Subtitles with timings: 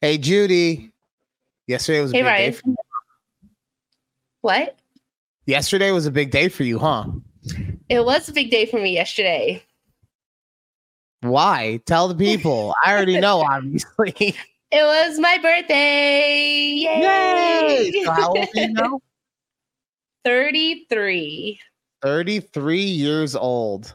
[0.00, 0.92] Hey, Judy.
[1.66, 2.50] Yesterday was a Hey, big day.
[2.52, 2.76] For you.
[4.42, 4.78] What?
[5.46, 7.06] Yesterday was a big day for you, huh?
[7.88, 9.62] It was a big day for me yesterday.
[11.22, 11.80] Why?
[11.86, 12.74] Tell the people.
[12.84, 14.36] I already know, obviously.
[14.70, 16.74] It was my birthday.
[16.76, 17.90] Yay!
[17.90, 18.04] Yay!
[18.04, 19.00] So how old are you now?
[20.26, 21.58] 33.
[22.02, 23.94] 33 years old.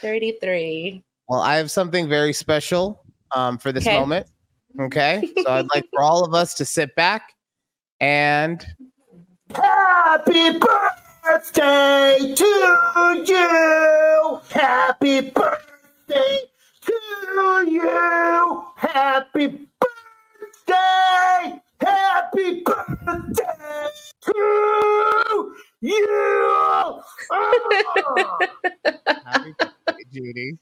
[0.00, 1.02] 33.
[1.28, 3.98] Well, I have something very special um, for this Okay.
[3.98, 4.28] moment.
[4.80, 5.32] Okay.
[5.42, 7.34] So I'd like for all of us to sit back
[8.00, 8.64] and
[9.54, 12.44] Happy birthday to
[13.26, 14.40] you.
[14.50, 16.38] Happy birthday
[16.80, 18.64] to you.
[18.76, 21.60] Happy birthday.
[21.80, 23.88] Happy birthday
[24.22, 26.06] to you.
[26.08, 27.02] Oh.
[29.26, 30.58] happy birthday, Judy.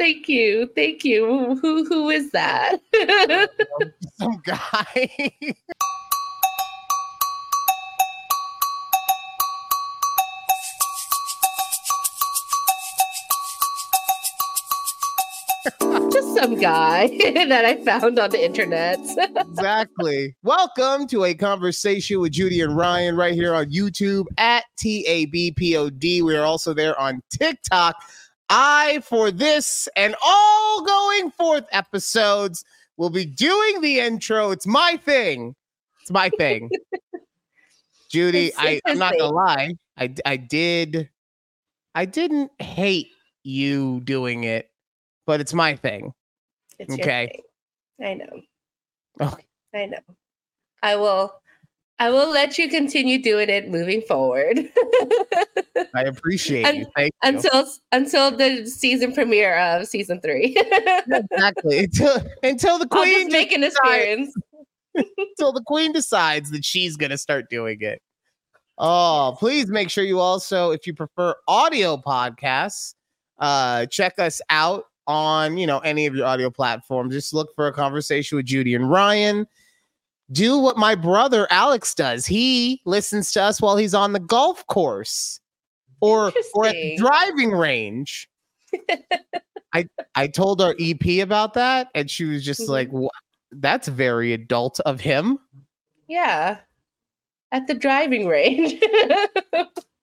[0.00, 0.66] Thank you.
[0.74, 1.56] Thank you.
[1.60, 2.80] Who who is that?
[4.18, 5.30] Some guy.
[16.10, 17.08] Just some guy
[17.48, 18.98] that I found on the internet.
[19.38, 20.34] exactly.
[20.42, 26.22] Welcome to a conversation with Judy and Ryan right here on YouTube at TABPOD.
[26.22, 27.96] We are also there on TikTok.
[28.50, 32.64] I, for this and all going forth episodes,
[32.96, 34.50] will be doing the intro.
[34.50, 35.54] It's my thing.
[36.02, 36.70] It's my thing.
[38.10, 39.74] Judy, I, I'm not gonna lie.
[39.96, 41.08] I I did
[41.94, 43.08] I didn't hate
[43.42, 44.70] you doing it,
[45.26, 46.12] but it's my thing.
[46.78, 47.42] It's your Okay.
[47.98, 48.06] thing.
[48.06, 48.40] I know.
[49.20, 49.44] Okay.
[49.74, 49.98] I know.
[50.82, 51.39] I will
[52.00, 54.58] I will let you continue doing it moving forward.
[55.94, 56.86] I appreciate And- you.
[56.96, 57.28] Thank you.
[57.28, 60.56] until until the season premiere of season three.
[61.12, 64.34] exactly until until the queen just make an decides- appearance.
[65.18, 68.00] until the queen decides that she's gonna start doing it.
[68.78, 72.94] Oh, please make sure you also, if you prefer audio podcasts,
[73.38, 77.12] uh, check us out on you know any of your audio platforms.
[77.12, 79.46] Just look for a conversation with Judy and Ryan.
[80.32, 82.24] Do what my brother Alex does.
[82.26, 85.40] He listens to us while he's on the golf course
[86.00, 88.28] or or at the driving range.
[89.72, 92.68] I I told our EP about that, and she was just Mhm.
[92.68, 93.08] like, "Wha-
[93.52, 95.38] "That's very adult of him."
[96.08, 96.58] Yeah.
[97.52, 98.80] At the driving range.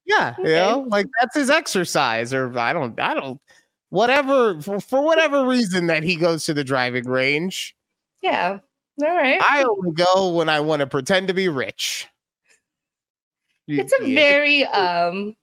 [0.10, 3.42] Yeah, you know, like that's his exercise, or I don't, I don't,
[3.90, 7.76] whatever for, for whatever reason that he goes to the driving range.
[8.24, 8.60] yeah.
[9.02, 9.40] All right.
[9.41, 12.08] I only go when I want to pretend to be rich.
[13.68, 15.35] It's a very um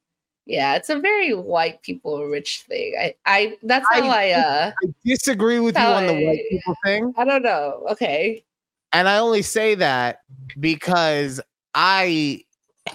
[0.46, 2.94] yeah, it's a very white people rich thing.
[2.98, 6.48] I I that's I how I, uh I disagree with you on the white I-
[6.50, 7.86] people thing, I don't know.
[7.90, 8.44] Okay.
[8.92, 10.20] and I only say that
[10.58, 11.40] because
[11.74, 12.44] I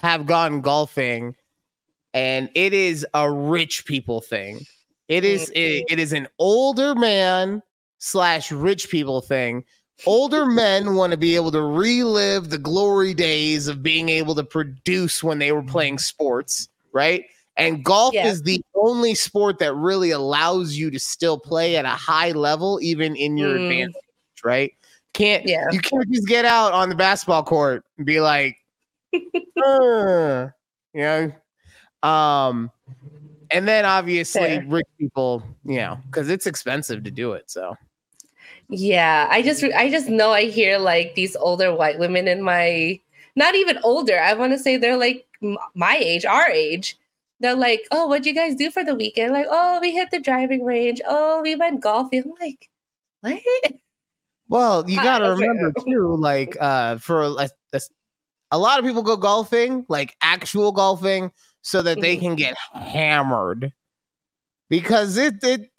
[0.02, 1.34] have gone golfing,
[2.14, 4.66] and it is a rich people thing.
[5.08, 7.62] It is it, it is an older man
[7.98, 9.64] slash rich people thing.
[10.06, 14.44] Older men want to be able to relive the glory days of being able to
[14.44, 17.24] produce when they were playing sports, right?
[17.56, 18.28] And golf Yeah.
[18.28, 22.78] is the only sport that really allows you to still play at a high level,
[22.80, 23.62] even in your Mm.
[23.64, 24.72] advanced age, right?
[25.12, 25.66] Can't Yeah.
[25.72, 28.56] you can't just get out on the basketball court and be like,
[29.62, 30.48] "Uh,"
[30.94, 31.32] you know,
[32.08, 32.70] um,
[33.50, 34.64] and then obviously Fair.
[34.68, 37.50] rich people, you know, because it's expensive to do it.
[37.50, 37.74] So
[38.70, 43.00] Yeah, I just I just know I hear like these older white women in my
[43.36, 44.18] not even older.
[44.20, 45.26] I want to say they're like
[45.74, 46.96] my age, our age.
[47.40, 50.20] They're like, "Oh, what'd you guys do for the weekend?" Like, "Oh, we hit the
[50.20, 51.00] driving range.
[51.06, 52.68] Oh, we went golfing." I'm like,
[53.22, 53.74] "What?"
[54.48, 57.30] Well, you got to remember too, like uh, for a,
[57.74, 57.80] a,
[58.52, 61.32] a lot of people go golfing, like actual golfing,
[61.62, 62.20] so that they Mhm.
[62.20, 63.72] can get hammered
[64.68, 65.69] because it it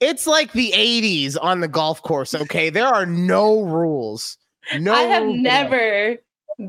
[0.00, 2.34] it's like the '80s on the golf course.
[2.34, 4.36] Okay, there are no rules.
[4.78, 5.70] No, I have rules at all.
[5.70, 6.16] never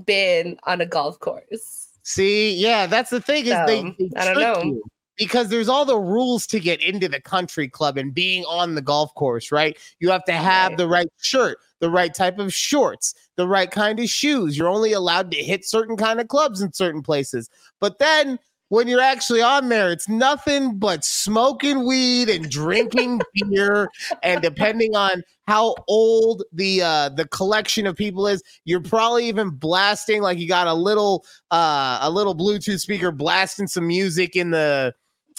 [0.06, 1.89] been on a golf course.
[2.04, 4.81] See, yeah, that's the thing is they, So, they I don't know.
[5.18, 8.81] because there's all the rules to get into the country club and being on the
[8.81, 9.77] golf course, right?
[10.00, 10.77] You have to have Right.
[10.77, 14.57] the right shirt, the right type of shorts, the right kind of shoes.
[14.57, 17.50] You're only allowed to hit certain kind of clubs in certain places.
[17.80, 18.39] But then
[18.72, 23.20] when you're actually on there, it's nothing but smoking weed and drinking
[23.50, 23.90] beer.
[24.24, 29.50] And depending on how old the uh the collection of people is, you're probably even
[29.50, 34.52] blasting like you got a little uh a little Bluetooth speaker blasting some music in
[34.52, 34.94] the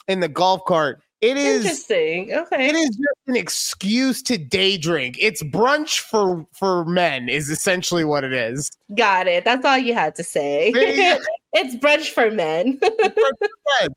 [0.08, 2.34] in the golf cart It is Interesting.
[2.34, 2.66] Okay.
[2.69, 5.16] it is just an excuse to day drink.
[5.20, 8.72] It's brunch for for men is essentially what it is.
[8.96, 9.44] Got it.
[9.44, 10.72] That's all you had to say.
[10.72, 11.24] There you go.
[11.52, 12.80] it's brunch for men.
[12.82, 13.90] men.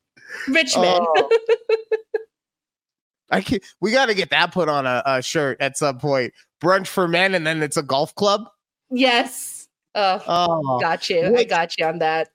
[0.48, 0.82] Rich oh.
[0.82, 1.00] men.
[1.00, 1.38] Oh.
[3.32, 6.32] I can we got to get that put on a, a shirt at some point.
[6.62, 8.42] Brunch for men, and then it's a golf club.
[8.90, 9.66] yes.
[9.96, 11.34] Oh, Oh, got you.
[11.36, 12.28] I got you on that.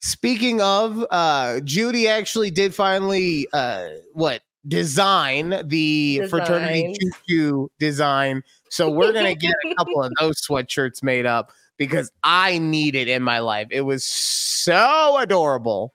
[0.00, 7.22] Speaking of, uh, Judy actually did finally uh, what design the fraternity Design.
[7.28, 8.42] choo design.
[8.70, 13.08] So we're gonna get a couple of those sweatshirts made up because I need it
[13.08, 13.68] in my life.
[13.70, 15.94] It was so adorable.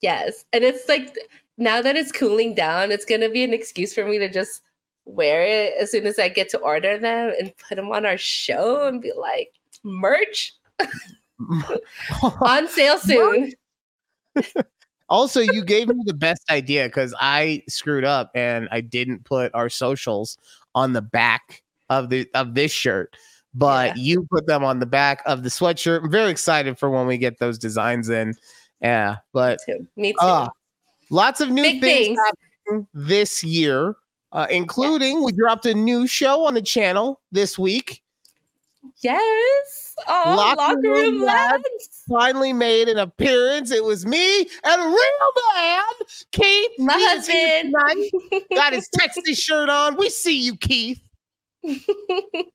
[0.00, 0.44] Yes.
[0.52, 1.14] And it's like
[1.58, 4.62] now that it's cooling down, it's going to be an excuse for me to just
[5.04, 8.16] wear it as soon as I get to order them and put them on our
[8.16, 10.54] show and be like, merch
[12.42, 13.52] on sale soon.
[15.08, 19.52] also, you gave me the best idea because I screwed up and I didn't put
[19.54, 20.38] our socials
[20.74, 23.16] on the back of the of this shirt.
[23.52, 24.02] But Yeah.
[24.02, 26.04] you put them on the back of the sweatshirt.
[26.04, 28.34] I'm very excited for when we get those designs in.
[28.80, 29.86] Yeah, but Too.
[29.96, 30.18] Me too.
[30.20, 30.48] uh,
[31.10, 32.18] lots of new Big things,
[32.70, 32.86] things.
[32.94, 33.96] this year,
[34.32, 38.02] uh, including we dropped a new show on the channel this week.
[39.02, 39.94] Yes.
[40.08, 41.62] Oh, Locker locker, room room.
[42.08, 43.70] Finally made an appearance.
[43.70, 45.82] It was me and real man,
[46.32, 46.70] Keith.
[46.78, 47.74] My husband.
[47.74, 48.42] tonight.
[48.54, 49.96] got his Texas shirt on.
[49.96, 51.00] We see you, Keith.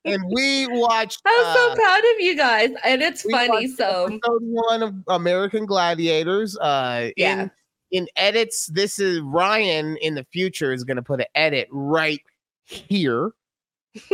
[0.04, 2.70] And we watched I'm uh, so proud of you guys.
[2.84, 3.68] And it's funny.
[3.68, 6.56] So, episode one of American Gladiators.
[6.58, 7.42] Uh Yeah.
[7.42, 7.50] in
[7.92, 12.20] in edits, this is Ryan in the future is gonna put an edit right
[12.64, 13.32] here.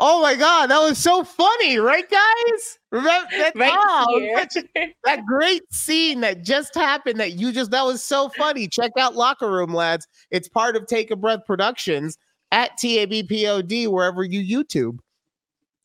[0.00, 2.78] Oh my god, that was so funny, right, guys?
[2.92, 4.64] Remember that, right oh, such-
[5.04, 8.68] that great scene that just happened that you just that was so funny.
[8.68, 10.06] Check out Locker Room Lads.
[10.30, 12.16] It's part of Take a Breath Productions
[12.52, 14.98] at TABPOD wherever you YouTube.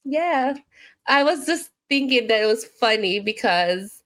[0.06, 0.56] Yeah.
[1.08, 4.04] I was just thinking that it was funny because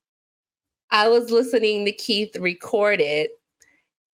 [0.92, 3.32] I was listening to Keith record it.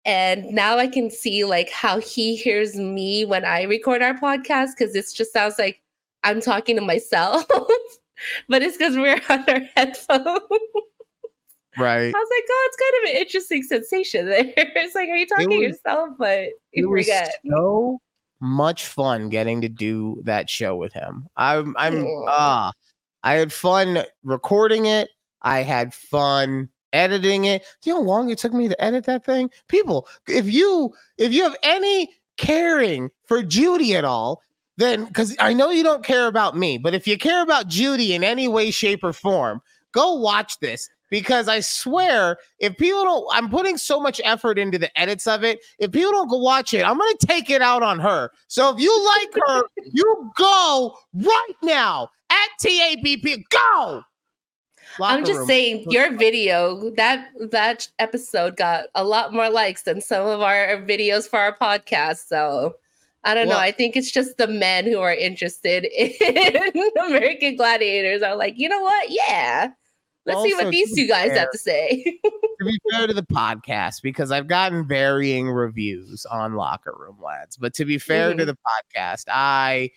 [0.05, 4.71] And now I can see like how he hears me when I record our podcast
[4.77, 5.81] because it just sounds like
[6.25, 7.45] I'm talking to myself.
[8.49, 10.41] but it's because we're on our headphones.
[11.79, 12.15] Right.
[12.15, 14.45] I was like, oh, it's kind of an interesting sensation there.
[14.57, 16.11] It's like, are you talking to yourself?
[16.19, 17.37] But It you was forget.
[17.51, 17.99] so
[18.41, 21.27] much fun getting to do that show with him.
[21.37, 22.73] I'm I'm ah
[23.23, 25.09] I had fun recording it.
[25.43, 27.65] I had fun editing it.
[27.81, 29.49] Do you know how long it took me to edit that thing?
[29.69, 34.43] People, if you if you have any caring for Judy at all,
[34.77, 38.15] then because I know you don't care about me, but if you care about Judy
[38.15, 39.61] in any way, shape, or form,
[39.93, 44.79] go watch this because I swear, if people don't, I'm putting so much effort into
[44.79, 45.61] the edits of it.
[45.79, 48.31] If people don't go watch it, I'm gonna take it out on her.
[48.49, 53.45] So if you like her, you go right now at TABP.
[53.51, 54.03] Go.
[55.01, 55.49] I'm just room.
[55.49, 60.79] saying your video that that episode got a lot more likes than some of our
[60.83, 62.27] videos for our podcast.
[62.27, 62.75] So
[63.25, 63.59] I don't know.
[63.59, 68.69] I think it's just the men who are interested in American Gladiators are like, you
[68.69, 69.11] know what?
[69.11, 69.71] Yeah.
[70.25, 72.03] Let's see what these two guys fair- have to say.
[72.25, 77.57] to be fair to the podcast, because I've gotten varying reviews on Locker Room Lads,
[77.57, 78.47] but to be fair to Mhm.
[78.47, 79.91] the podcast, I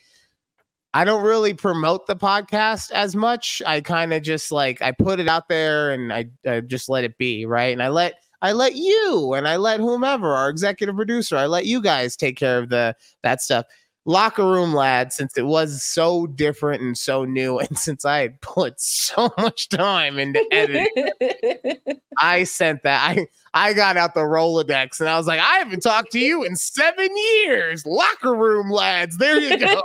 [0.95, 3.62] I don't really promote the podcast as much.
[3.65, 7.03] I kind of just like I put it out there and I, I just let
[7.03, 7.74] it be, right?
[7.74, 11.65] And I let I let you and I let whomever our executive producer, I let
[11.65, 13.65] you guys take care of the that stuff.
[14.08, 18.39] Locker room lad, since it was so different and so new, and since I had
[18.42, 20.88] put so much time into editing
[22.18, 23.18] I sent that.
[23.18, 26.44] I I got out the Rolodex and I was like, I haven't talked to you
[26.44, 27.10] in seven
[27.44, 27.86] years.
[27.86, 29.18] Locker room lads.
[29.18, 29.82] There you go.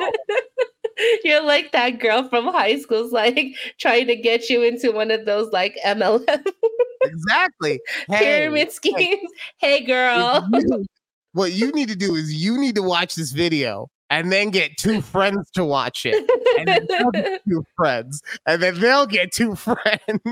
[1.24, 5.24] You're like that girl from high school's like trying to get you into one of
[5.24, 6.44] those like MLM
[7.12, 7.80] exactly.
[8.08, 9.30] Hey, pyramid schemes.
[9.58, 10.48] Hey, girl.
[10.54, 10.86] you-
[11.32, 14.76] what you need to do is you need to watch this video and then get
[14.76, 16.28] two friends to watch it.
[16.58, 18.20] And then they'll get two friends.
[18.46, 19.78] And then they'll get two friends.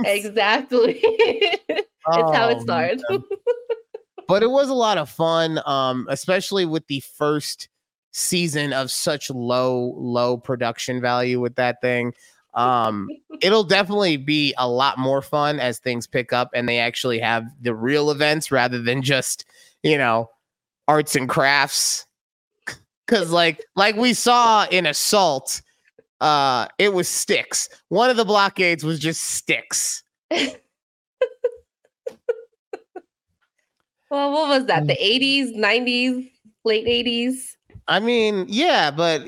[0.04, 0.99] exactly.
[1.02, 3.02] it's how it Oh, starts.
[4.26, 7.68] but it was a lot of fun um especially with the first
[8.12, 12.12] season of such low low production value with that thing
[12.54, 13.08] um
[13.40, 17.44] it'll definitely be a lot more fun as things pick up and they actually have
[17.60, 19.44] the real events rather than just
[19.82, 20.30] you know
[20.86, 22.06] arts and crafts
[23.06, 25.60] because like like we saw in assault
[26.20, 30.02] uh it was sticks one of the blockades was just sticks
[34.10, 34.86] Well, what was that?
[34.86, 36.30] The 80s, 90s,
[36.64, 37.56] late 80s?
[37.88, 39.22] I mean, yeah, but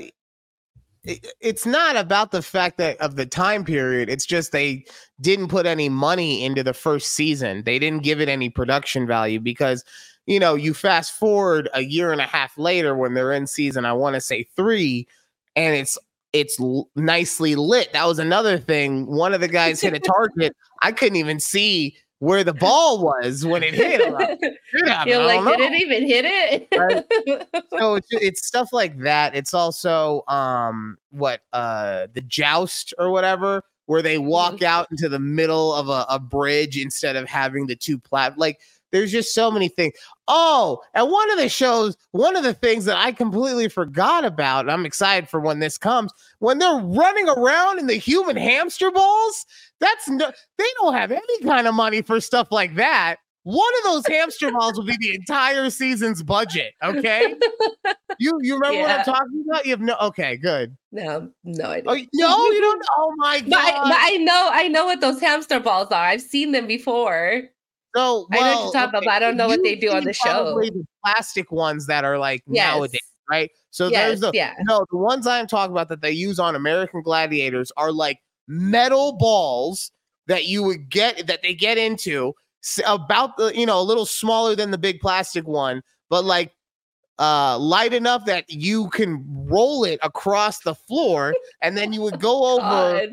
[1.03, 4.09] it, it's not about the fact that of the time period.
[4.09, 4.85] It's just they
[5.19, 7.63] didn't put any money into the first season.
[7.63, 9.83] They didn't give it any production value because
[10.27, 13.85] you know, you fast forward a year and a half later when they're in season,
[13.85, 15.07] I want to say three,
[15.55, 15.97] and it's
[16.33, 17.91] it's l- nicely lit.
[17.93, 19.07] That was another thing.
[19.07, 20.55] One of the guys hit a target.
[20.83, 23.99] I couldn't even see where the ball was when it hit.
[23.99, 24.39] I'm like,
[24.71, 26.67] "Shit, I You're like, did it even hit it?
[27.79, 29.35] so it's, it's stuff like that.
[29.35, 35.17] It's also um what uh the joust or whatever where they walk out into the
[35.17, 38.59] middle of a, a bridge instead of having the two plat like
[38.91, 39.93] there's just so many things.
[40.27, 44.65] Oh, and one of the shows, one of the things that I completely forgot about,
[44.65, 48.91] and I'm excited for when this comes, when they're running around in the human hamster
[48.91, 49.45] balls,
[49.81, 53.17] that's no, they don't have any kind of money for stuff like that.
[53.43, 56.73] One of those hamster balls will be the entire season's budget.
[56.83, 57.35] Okay,
[58.19, 59.65] you you remember what I'm talking about?
[59.65, 59.95] You have no.
[59.99, 60.77] Okay, good.
[60.91, 61.83] no, no idea.
[61.87, 62.85] Oh no, you don't.
[62.97, 63.49] Oh my god.
[63.49, 66.05] But I, but I know I know what those hamster balls are.
[66.05, 67.49] I've seen them before.
[67.95, 69.91] So I know what well, you're talking about, I don't know what you've they do
[69.91, 70.29] on the show.
[70.29, 72.73] probably The plastic ones that are like Yes.
[72.73, 73.49] nowadays, right?
[73.71, 74.53] So yes, there's the yeah.
[74.61, 78.19] no, the ones I'm talking about that they use on American Gladiators are like
[78.51, 79.91] metal balls
[80.27, 82.33] that you would get that they get into
[82.85, 86.53] about the you know a little smaller than the big plastic one, but like
[87.19, 92.19] uh light enough that you can roll it across the floor and then you would
[92.19, 92.59] go over
[92.99, 93.09] God.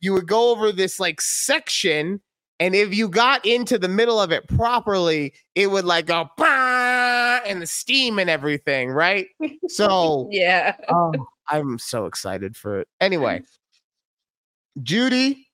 [0.00, 2.20] you would go over this like section
[2.60, 7.40] and if you got into the middle of it properly it would like go "Bah!"
[7.46, 9.28] and the steam and everything right
[9.68, 10.76] so Yeah.
[10.88, 11.14] um,
[11.48, 13.40] i'm so excited for it anyway
[14.82, 15.48] judy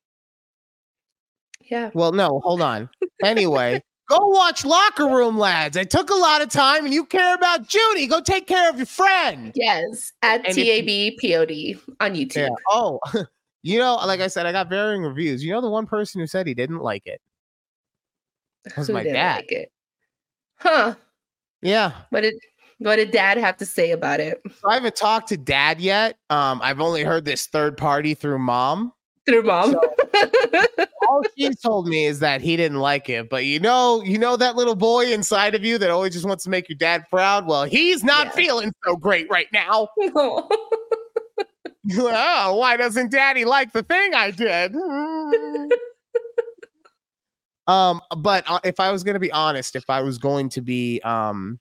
[1.62, 1.90] Yeah.
[1.95, 2.88] well no hold on
[3.25, 7.35] anyway go watch locker room lads i took a lot of time and you care
[7.35, 10.12] about judy go take care of your friend Yes.
[10.23, 12.37] At And if- TABPOD on YouTube.
[12.37, 13.00] yeah oh
[13.62, 16.26] you know like i said i got varying reviews you know the one person who
[16.26, 17.21] said he didn't like it
[18.76, 19.37] was my dad.
[19.37, 19.71] like it?
[20.59, 20.95] Huh.
[21.62, 22.35] yeah What did
[22.78, 24.40] what did dad have to say about it?
[24.61, 26.16] So I haven't talked to dad yet.
[26.28, 28.93] Um, I've only heard this third party through mom.
[29.26, 29.75] Through mom.
[31.09, 33.28] All she told me is that he didn't like it.
[33.31, 36.45] But you know, you know that little boy inside of you that always just wants
[36.45, 37.47] to make your dad proud.
[37.47, 38.33] Well, he's not Yeah.
[38.33, 39.88] feeling so great right now.
[39.99, 40.49] No.
[41.99, 44.75] oh, why doesn't daddy like the thing I did?
[47.66, 50.62] um, but uh, if I was going to be honest, if I was going to
[50.62, 51.59] be, um,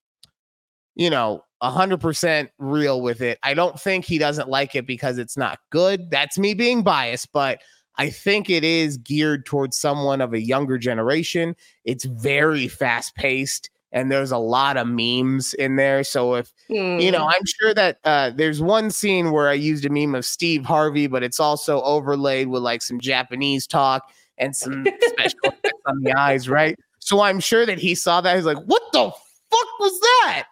[0.96, 4.86] you know, a hundred percent real with it, I don't think he doesn't like it
[4.86, 6.12] because it's not good.
[6.12, 7.62] That's me being biased, but
[7.96, 11.56] I think it is geared towards someone of a younger generation.
[11.86, 13.70] It's very fast paced.
[13.94, 16.04] And there's a lot of memes in there.
[16.04, 17.36] So if you know, Mm.
[17.36, 21.06] I'm sure that uh, there's one scene where I used a meme of Steve Harvey,
[21.06, 26.12] but it's also overlaid with like some Japanese talk and some special effects on the
[26.18, 26.78] eyes, right?
[27.00, 28.36] So I'm sure that he saw that.
[28.36, 30.48] He's like, "What the fuck was that?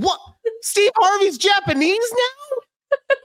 [0.00, 0.20] What?
[0.62, 3.16] Steve Harvey's Japanese now?"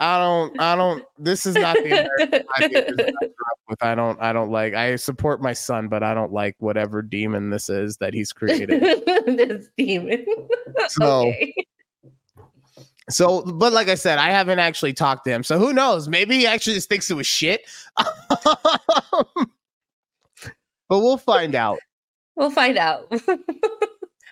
[0.00, 0.60] I don't.
[0.60, 1.04] I don't.
[1.18, 2.78] This is not the American I grew
[3.16, 3.82] up with.
[3.82, 4.20] I don't.
[4.22, 4.74] I don't like.
[4.74, 8.80] I support my son, but I don't like whatever demon this is that he's created.
[9.26, 10.24] this demon.
[10.88, 11.52] So- okay.
[13.10, 15.42] So, but like I said, I haven't actually talked to him.
[15.42, 16.08] So who knows?
[16.08, 17.62] Maybe he actually just thinks it was shit.
[17.96, 19.26] but
[20.90, 21.78] we'll find out.
[22.36, 23.10] We'll find out.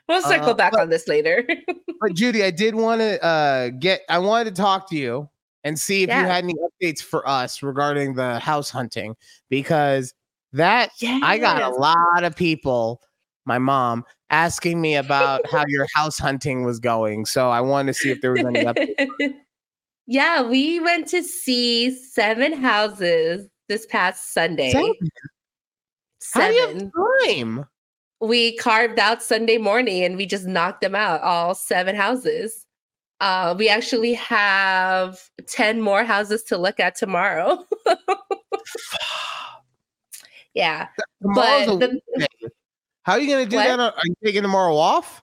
[0.09, 1.47] We'll circle Uh, back but- on this later.
[1.99, 5.31] But Judy, I did want to uh get I wanted to talk to you
[5.65, 9.17] and see if you had any updates for us regarding the house hunting
[9.49, 10.13] because
[10.53, 13.01] that I got a lot of people,
[13.47, 17.25] my mom, asking me about how your house hunting was going.
[17.25, 19.35] So I wanted to see if there was any updates.
[20.07, 24.71] yeah, we went to see seven houses this past Sunday.
[24.71, 24.93] Seven?
[26.35, 26.93] How do you have Seven.
[27.27, 27.67] time?
[28.21, 32.65] We carved out Sunday morning and we just knocked them out, all seven houses.
[33.21, 37.65] Uh, we actually have 10 more houses to look at tomorrow.
[40.55, 40.89] yeah.
[41.23, 42.29] Tomorrow's But the.
[43.03, 43.65] How are you gonna do What?
[43.77, 43.81] that?
[43.81, 45.23] Are you taking tomorrow off?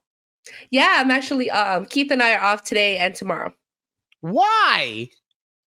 [0.72, 3.54] yeah, I'm actually um Keith and I are off today and tomorrow.
[4.22, 5.10] Why?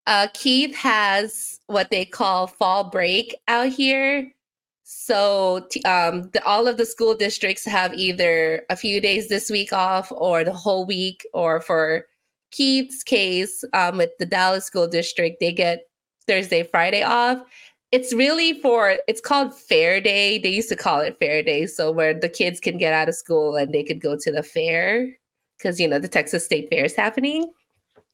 [0.08, 4.32] uh, Keith has what they call fall break out here.
[4.88, 9.50] So t- um, the, all of the school districts have either a few days this
[9.50, 11.26] week off or the whole week.
[11.34, 12.06] Or for
[12.52, 15.88] Keith's case, um, with the Dallas School District, they get
[16.28, 17.40] Thursday, Friday off.
[17.92, 20.38] it's really for it's called Fair Day.
[20.38, 23.16] They used to call it Fair Day, so where the kids can get out of
[23.16, 25.18] school and they could go to the fair
[25.58, 27.52] because you know the Texas State Fair is happening.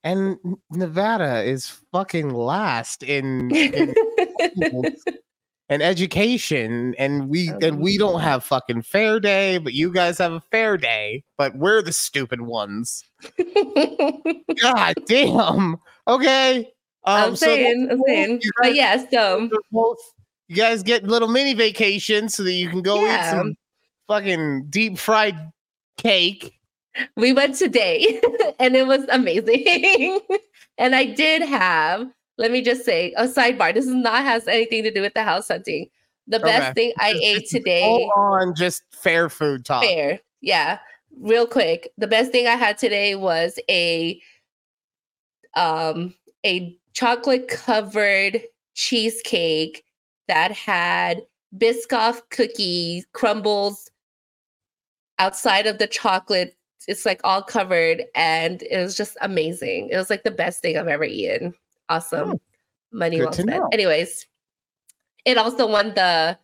[0.04, 0.38] And
[0.72, 3.94] Nevada is fucking last in, in
[5.72, 10.34] and education and we and we don't have fucking fair day but you guys have
[10.34, 13.04] a fair day but we're the stupid ones.
[14.62, 15.78] God damn.
[16.08, 16.72] Okay
[17.06, 20.14] um, I'm saying, I'm saying, but guys- yeah, so you're both-
[20.48, 23.26] you guys get little mini vacations so that you can go Yeah.
[23.26, 23.56] eat some
[24.08, 25.36] fucking deep fried
[25.98, 26.54] cake.
[27.16, 28.20] We went today
[28.60, 30.20] and it was amazing.
[30.78, 32.12] and I did have,
[32.42, 33.72] let me just say, a sidebar.
[33.72, 35.88] This is not has anything to do with the house hunting.
[36.28, 40.20] The best thing I ate today, full on just fair food talk fair.
[40.42, 40.80] Yeah.
[41.20, 41.92] Real quick.
[42.00, 44.20] The best thing I had today was a
[45.56, 48.42] um a chocolate covered
[48.74, 49.84] cheesecake
[50.28, 51.22] that had
[51.56, 53.92] Biscoff cookie crumbles
[55.20, 56.56] outside of the chocolate.
[56.88, 59.90] It's like all covered and it was just amazing.
[59.90, 61.54] It was like the best thing I've ever eaten.
[61.96, 62.40] Awesome.
[62.92, 63.50] Money well spent.
[63.50, 63.70] know.
[63.72, 64.26] Anyways,
[65.26, 66.38] it also won the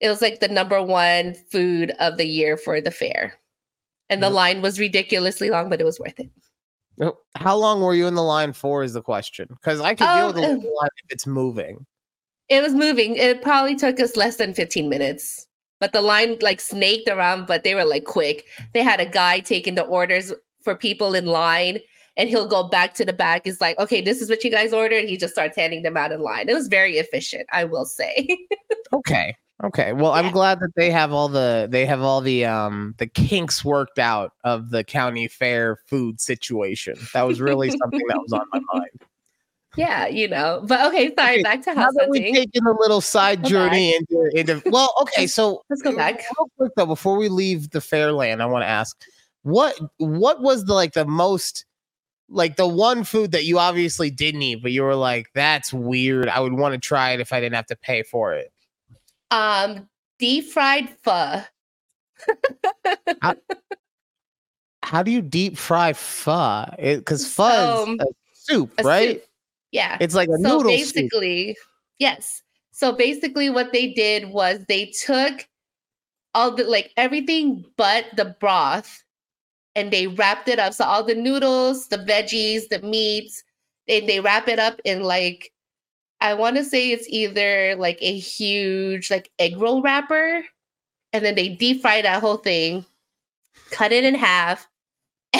[0.00, 3.34] it was like the number one food of the year for the fair.
[4.08, 4.34] And the Yep.
[4.34, 6.30] line was ridiculously long, but it was worth it.
[7.00, 8.82] Oh, How long were you in the line for?
[8.82, 11.86] Is the question because I could deal with a Um, line if it's moving.
[12.48, 13.16] It was moving.
[13.16, 15.46] It probably took us less than 15 minutes.
[15.78, 18.46] But the line like snaked around, but they were like quick.
[18.74, 20.32] They had a guy taking the orders
[20.62, 21.78] for people in line,
[22.20, 23.42] and he'll go back to the back.
[23.44, 25.06] He's like, okay, this is what you guys ordered.
[25.08, 26.48] He just starts handing them out in line.
[26.50, 28.28] It was very efficient, I will say.
[28.92, 29.92] Okay, okay.
[29.92, 33.64] Well, I'm glad that they have all the they have all the um the kinks
[33.64, 36.96] worked out of the county fair food situation.
[37.14, 38.90] That was really something that was on my mind.
[39.76, 40.64] yeah, you know.
[40.66, 43.48] But okay, sorry, Okay, back to Now house that we've taken a little side Go
[43.48, 45.28] journey into into well, okay.
[45.28, 46.16] So Let's go back.
[46.36, 49.00] real quick though, before we leave the fairland, I want to ask
[49.42, 51.64] what what was the like the most
[52.30, 56.28] like the one food that you obviously didn't eat, but you were like, that's weird.
[56.28, 58.52] I would want to try it if I didn't have to pay for it.
[59.30, 59.88] Um,
[60.18, 61.42] deep fried pho.
[64.82, 66.66] How do you deep fry pho?
[66.78, 69.10] Because pho So, is a soup, A right?
[69.16, 69.24] soup.
[69.72, 69.96] Yeah.
[70.00, 70.94] It's like a so noodle soup.
[70.94, 71.56] basically,
[71.98, 72.42] yes.
[72.72, 75.46] So basically, what they did was they took
[76.34, 79.02] all the like everything but the broth,
[79.80, 80.74] and they wrapped it up.
[80.74, 83.42] So all the noodles, the veggies, the meats,
[83.88, 85.52] and they wrap it up in like
[86.20, 90.44] I want to say it's either like a huge like egg roll wrapper,
[91.14, 92.84] and then they deep fry that whole thing,
[93.70, 94.68] cut it in half,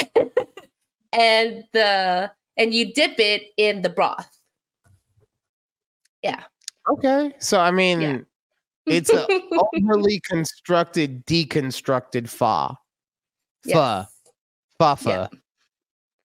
[1.12, 4.40] and the and you dip it in the broth.
[6.22, 6.44] Yeah.
[6.90, 7.34] Okay.
[7.40, 8.24] So I mean,
[8.86, 9.26] it's a
[9.74, 12.74] overly constructed, deconstructed pho.
[13.64, 13.72] Pho.
[13.72, 14.06] Pho.
[14.80, 15.28] Yeah.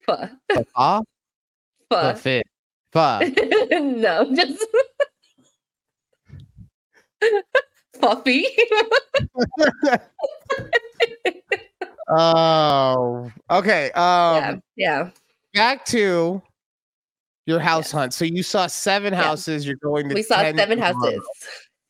[0.06, 0.30] Pho.
[0.76, 1.04] Pho.
[1.91, 2.13] Pho.
[2.15, 2.48] Fit.
[2.94, 3.20] Pho.
[3.72, 4.65] no, just
[8.02, 8.46] Puffy.
[12.08, 13.32] Oh.
[13.50, 13.91] Okay.
[13.94, 14.62] Um.
[14.76, 15.10] yeah.
[15.56, 16.39] Back to
[17.48, 18.13] your house hunt.
[18.13, 19.24] So you saw seven Yeah.
[19.24, 19.65] houses.
[19.65, 20.15] You're going to.
[20.15, 20.94] We saw 10 seven tomorrow.
[21.02, 21.22] houses.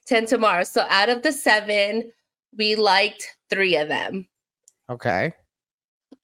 [0.08, 0.63] Ten tomorrow.
[0.63, 2.12] So out of the seven,
[2.58, 4.28] we liked three of them.
[4.89, 5.34] Okay.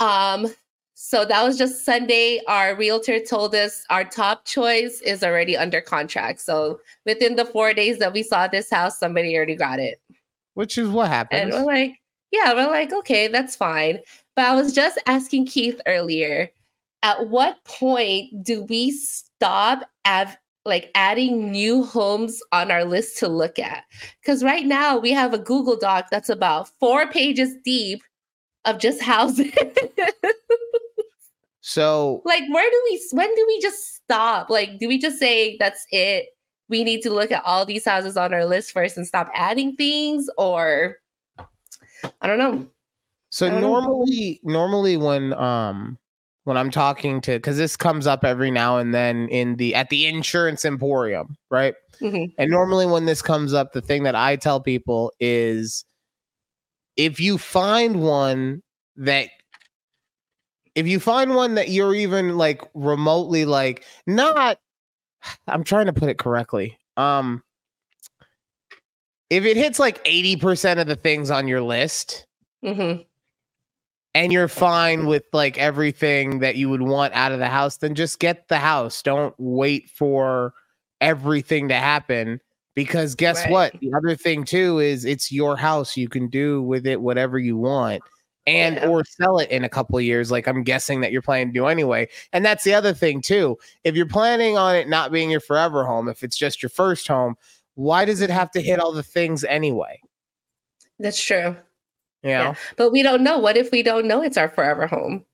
[0.01, 0.47] Um,
[0.95, 2.41] so that was just Sunday.
[2.47, 6.41] Our realtor told us our top choice is already under contract.
[6.41, 10.01] So within the four days that we saw this house, somebody already got it.
[10.55, 11.41] Which is what happened.
[11.41, 11.97] And we're like,
[12.31, 13.99] yeah, we're like, okay, that's fine.
[14.35, 16.49] But I was just asking Keith earlier,
[17.03, 23.27] at what point do we stop at like adding new homes on our list to
[23.27, 23.83] look at?
[24.21, 28.03] Because right now we have a Google Doc that's about four pages deep
[28.65, 29.51] of just houses.
[31.61, 34.49] so like, where do we when do we just stop?
[34.49, 36.27] Like, do we just say that's it?
[36.69, 39.75] We need to look at all these houses on our list first and stop adding
[39.75, 40.97] things, or
[42.21, 42.65] I don't know.
[43.29, 43.67] So don't know.
[43.67, 45.97] normally, normally when um
[46.43, 49.89] when I'm talking to because this comes up every now and then in the at
[49.89, 51.75] the insurance emporium, right?
[52.01, 52.33] Mhm.
[52.37, 55.85] And normally when this comes up, the thing that I tell people is
[56.97, 58.61] if you find one
[58.97, 59.29] that
[60.75, 64.57] if you find one that you're even like remotely like not
[65.47, 66.77] I'm trying to put it correctly.
[66.97, 67.43] Um
[69.29, 72.25] if it hits like 80% of the things on your list,
[72.65, 73.05] Mhm.
[74.13, 77.95] and you're fine with like everything that you would want out of the house, then
[77.95, 79.01] just get the house.
[79.01, 80.53] Don't wait for
[80.99, 82.41] everything to happen.
[82.75, 83.51] Because guess Right.
[83.51, 83.73] what?
[83.81, 85.97] The other thing too is it's your house.
[85.97, 88.01] You can do with it whatever you want
[88.47, 88.87] and Yeah.
[88.87, 91.53] or sell it in a couple of years like I'm guessing that you're planning to
[91.53, 92.07] do anyway.
[92.33, 93.57] And that's the other thing too.
[93.83, 97.07] If you're planning on it not being your forever home, if it's just your first
[97.07, 97.35] home,
[97.75, 99.99] why does it have to hit all the things anyway?
[100.97, 101.55] That's true.
[102.23, 102.29] Know?
[102.29, 102.53] Yeah.
[102.77, 103.37] But we don't know.
[103.37, 105.25] What if we don't know it's our forever home?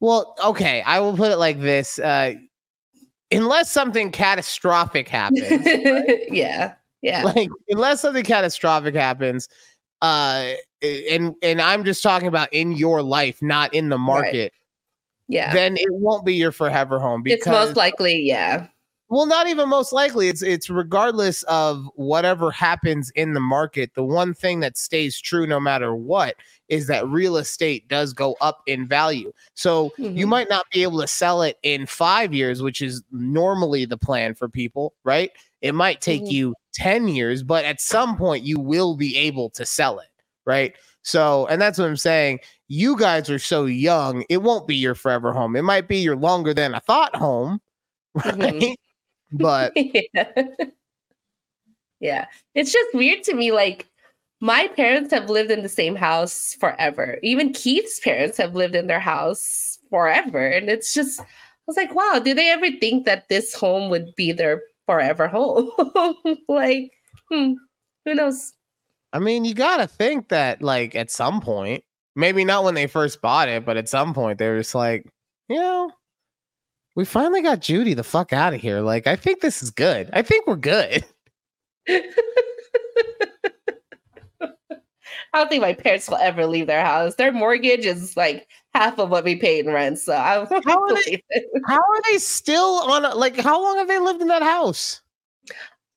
[0.00, 1.98] Well, okay, I will put it like this.
[1.98, 2.34] Uh
[3.30, 5.40] unless something catastrophic happens,
[6.30, 6.74] yeah.
[7.02, 7.22] Yeah.
[7.22, 9.48] like unless something catastrophic happens
[10.02, 14.52] uh and and i'm just talking about in your life not in the market
[15.28, 15.52] Yeah.
[15.54, 18.66] then it won't be your forever home because it's most likely, yeah.
[19.08, 24.04] well not even most likely it's it's regardless of whatever happens in the market the
[24.04, 26.34] one thing that stays true no matter what
[26.68, 30.28] is that real estate does go up in value so you Mhm.
[30.28, 34.34] might not be able to sell it in 5 years which is normally the plan
[34.34, 35.30] for people right
[35.62, 36.30] it might take Mhm.
[36.32, 40.08] you 10 years but at some point you will be able to sell it
[40.44, 44.76] right so and that's what i'm saying you guys are so young it won't be
[44.76, 47.60] your forever home it might be your longer than i thought home
[48.24, 48.74] right Mhm.
[49.32, 50.32] but yeah.
[52.00, 52.26] yeah.
[52.54, 53.52] It's just weird to me.
[53.52, 53.86] Like,
[54.40, 57.18] my parents have lived in the same house forever.
[57.22, 60.46] Even Keith's parents have lived in their house forever.
[60.46, 61.24] And it's just, I
[61.66, 65.70] was like, wow, did they ever think that this home would be their forever home?
[66.48, 66.92] like,
[67.30, 67.54] hmm,
[68.04, 68.52] who knows?
[69.12, 71.82] I mean, you got to think that, like, at some point,
[72.14, 75.06] maybe not when they first bought it, but at some point, they were just like,
[75.48, 75.90] you know,
[76.94, 78.80] we finally got Judy the fuck out of here.
[78.80, 80.10] Like, I think this is good.
[80.12, 81.04] I think we're good.
[85.36, 87.16] I don't think my parents will ever leave their house.
[87.16, 89.98] Their mortgage is like half of what we pay in rent.
[89.98, 91.44] So I How are they- it.
[91.66, 95.02] How are they still on, a, like, how long have they lived in that house?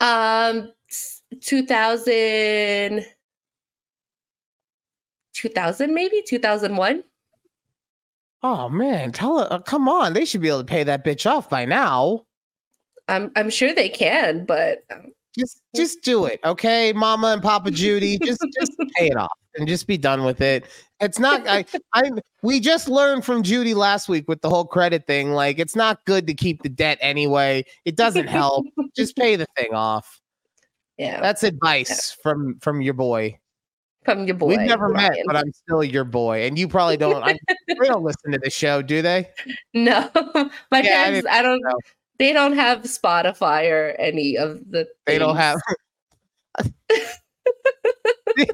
[0.02, 3.06] Um, s- 2000,
[5.34, 7.02] 2000 maybe 2001.
[8.44, 9.14] Oh, man.
[9.14, 10.12] Tell her, uh, come on.
[10.12, 12.26] They should be able to pay that bitch off by now.
[13.08, 17.72] I'm I'm sure they can, but um, Just, just do it, okay, Mama and Papa
[17.72, 18.18] Judy.
[18.24, 20.66] Just, just pay it off and just be done with it.
[21.00, 21.48] It's not.
[21.48, 22.12] I, I.
[22.44, 25.32] We just learned from Judy last week with the whole credit thing.
[25.32, 27.64] Like, it's not good to keep the debt anyway.
[27.86, 28.66] It doesn't help.
[28.96, 30.20] just pay the thing off.
[30.98, 33.40] yeah, That's advice from from your boy.
[34.04, 34.48] from your boy.
[34.48, 37.24] We've never met, but I'm still your boy, and you probably don't.
[37.24, 39.30] I, they don't listen to the show, do they?
[39.74, 40.10] no,
[40.72, 41.40] my Yeah, I.
[41.40, 41.62] I, don't.
[41.62, 41.78] know.
[42.20, 44.88] They don't have Spotify or any of the.
[45.08, 45.60] They don't have.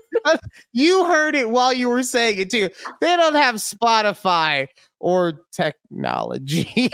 [0.72, 2.70] you heard it while you were saying it too.
[3.02, 4.68] They don't have Spotify
[5.00, 6.92] or technology.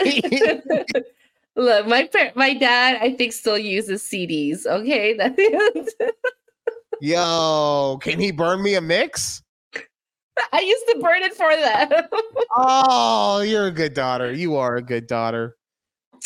[1.54, 4.64] Look, my par- my dad, I think, still uses CDs.
[4.64, 6.14] Okay, that
[7.02, 9.42] Yo, can he burn me a mix?
[10.52, 12.08] I used to burn it for them.
[12.56, 14.32] Oh, you're a good daughter.
[14.32, 15.56] You are a good daughter.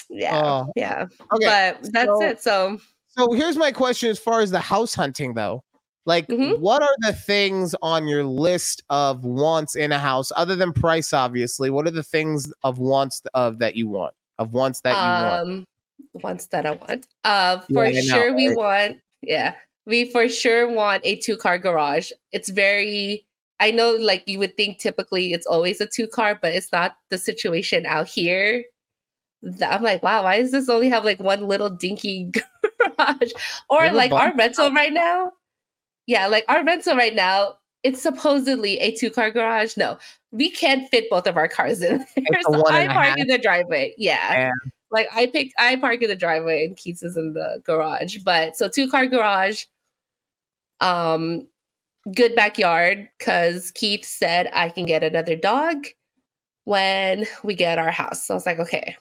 [0.08, 1.06] Yeah, Oh, yeah.
[1.32, 1.46] okay.
[1.80, 2.42] But that's so- it.
[2.42, 2.78] So
[3.16, 5.62] So here's my question as far as the house hunting though.
[6.04, 6.58] Like Mhm.
[6.60, 11.12] what are the things on your list of wants in a house other than price
[11.12, 11.68] obviously?
[11.70, 14.14] What are the things of wants of that you want?
[14.38, 15.40] Of wants that you want?
[15.48, 15.64] um
[16.22, 17.06] ones that I want.
[17.24, 18.56] Uh for Yeah, I know, sure we right?
[18.56, 19.54] want yeah,
[19.86, 22.12] we for sure want a two car garage.
[22.32, 23.26] It's very
[23.58, 26.96] I know like you would think typically it's always a two car, but it's not
[27.10, 28.62] the situation out here.
[29.64, 32.32] I'm like, wow, why does this only have like one little dinky
[32.98, 33.32] garage?
[33.68, 35.32] Or like our rental right now.
[36.06, 39.76] Yeah, like our rental right now, it's supposedly a two car garage.
[39.76, 39.98] No,
[40.32, 42.42] we can't fit both of our cars in there.
[42.42, 43.94] So I park in the driveway.
[43.96, 44.32] Yeah.
[44.32, 44.50] Yeah.
[44.90, 48.18] Like I pick I park in the driveway and Keith is in the garage.
[48.18, 49.64] But so two car garage.
[50.80, 51.46] Um
[52.14, 55.86] good backyard because Keith said I can get another dog
[56.64, 58.24] when we get our house.
[58.26, 58.96] So I was like, okay.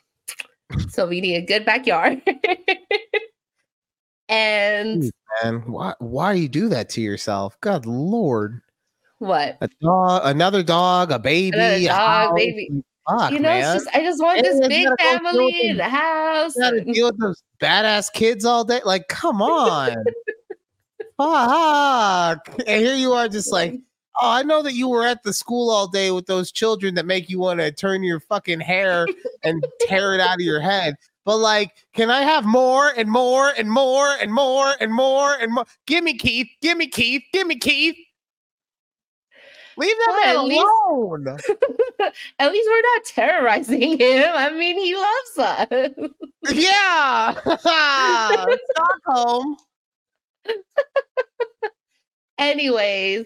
[0.90, 2.22] So we need a good backyard.
[4.30, 5.12] and Ooh.
[5.44, 7.60] Man, why why do you do that to yourself?
[7.62, 8.62] God Lord.
[9.20, 9.58] what?
[9.62, 12.34] A dog, another dog, a baby, Another dog, house.
[12.36, 12.70] baby.
[13.10, 13.76] Fuck, you know, man.
[13.76, 15.84] it's just I just want And this big you gotta go deal family in the-
[15.90, 16.56] house.
[16.56, 18.80] You gotta deal with those badass kids all day.
[18.86, 19.96] Like, come on.
[21.18, 22.50] Fuck.
[22.68, 23.76] And here you are just like,
[24.21, 27.06] oh, I know that you were at the school all day with those children that
[27.06, 29.08] make you want to turn your fucking hair
[29.43, 30.95] and tear it out of your head.
[31.25, 35.51] But like, can I have more and more and more and more and more and
[35.54, 35.65] more?
[35.88, 36.47] Give me Keith.
[36.62, 37.23] Give me Keith.
[37.34, 37.95] Give me Keith.
[39.78, 41.28] Leave that Well, man at least- alone.
[42.39, 44.30] At least we're not terrorizing him.
[44.34, 46.10] I mean, he loves us.
[46.54, 47.34] yeah.
[48.71, 49.58] Stockholm.
[52.38, 53.25] Anyways,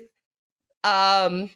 [0.84, 1.50] um,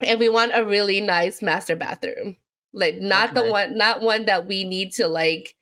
[0.00, 2.36] and we want a really nice master bathroom.
[2.72, 5.54] Like not the one, not one that we need to like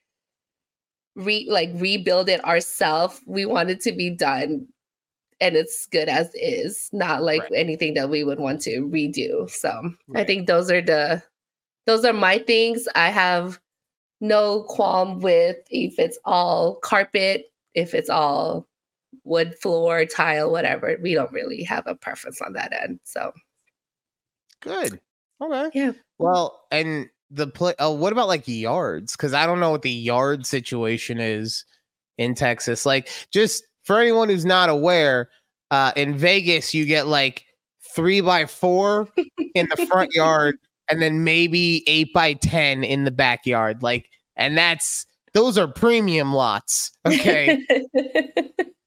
[1.17, 3.21] re like rebuild it ourselves.
[3.27, 4.69] We want it to be done
[5.41, 7.53] and it's good as is, not like Right.
[7.55, 9.51] anything that we would want to redo.
[9.51, 11.23] So I think those are the
[11.87, 12.87] those are my things.
[12.95, 13.59] I have
[14.21, 18.67] no qualm with if it's all carpet, if it's all
[19.31, 20.99] wood floor, tile, whatever.
[21.01, 23.01] We don't really have a preference on that end.
[23.05, 23.33] So
[24.61, 25.01] Good.
[25.43, 25.71] Okay.
[25.75, 25.93] Yeah.
[26.19, 27.75] Well, and the play.
[27.79, 29.13] Oh, what about like yards?
[29.13, 31.65] Because I don't know what the yard situation is
[32.19, 32.85] in Texas.
[32.85, 35.31] Like, just for anyone who's not aware,
[35.71, 37.45] uh, in Vegas you get like
[37.95, 39.09] three by four
[39.55, 40.59] in the front yard,
[40.91, 43.83] and then maybe eight by ten in the backyard.
[43.83, 46.91] Like, and that's those are premium lots.
[47.07, 47.65] Okay.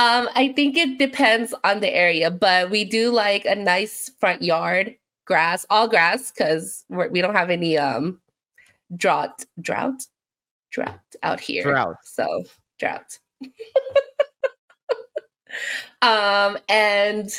[0.00, 4.40] um, I think it depends on the area, but we do like a nice front
[4.40, 8.18] yard, grass, all grass, because we don't have any um
[8.96, 10.06] drought, drought,
[10.70, 11.62] drought out here.
[11.64, 11.96] Drought.
[12.02, 12.44] So
[12.78, 13.18] drought.
[16.00, 17.30] um, and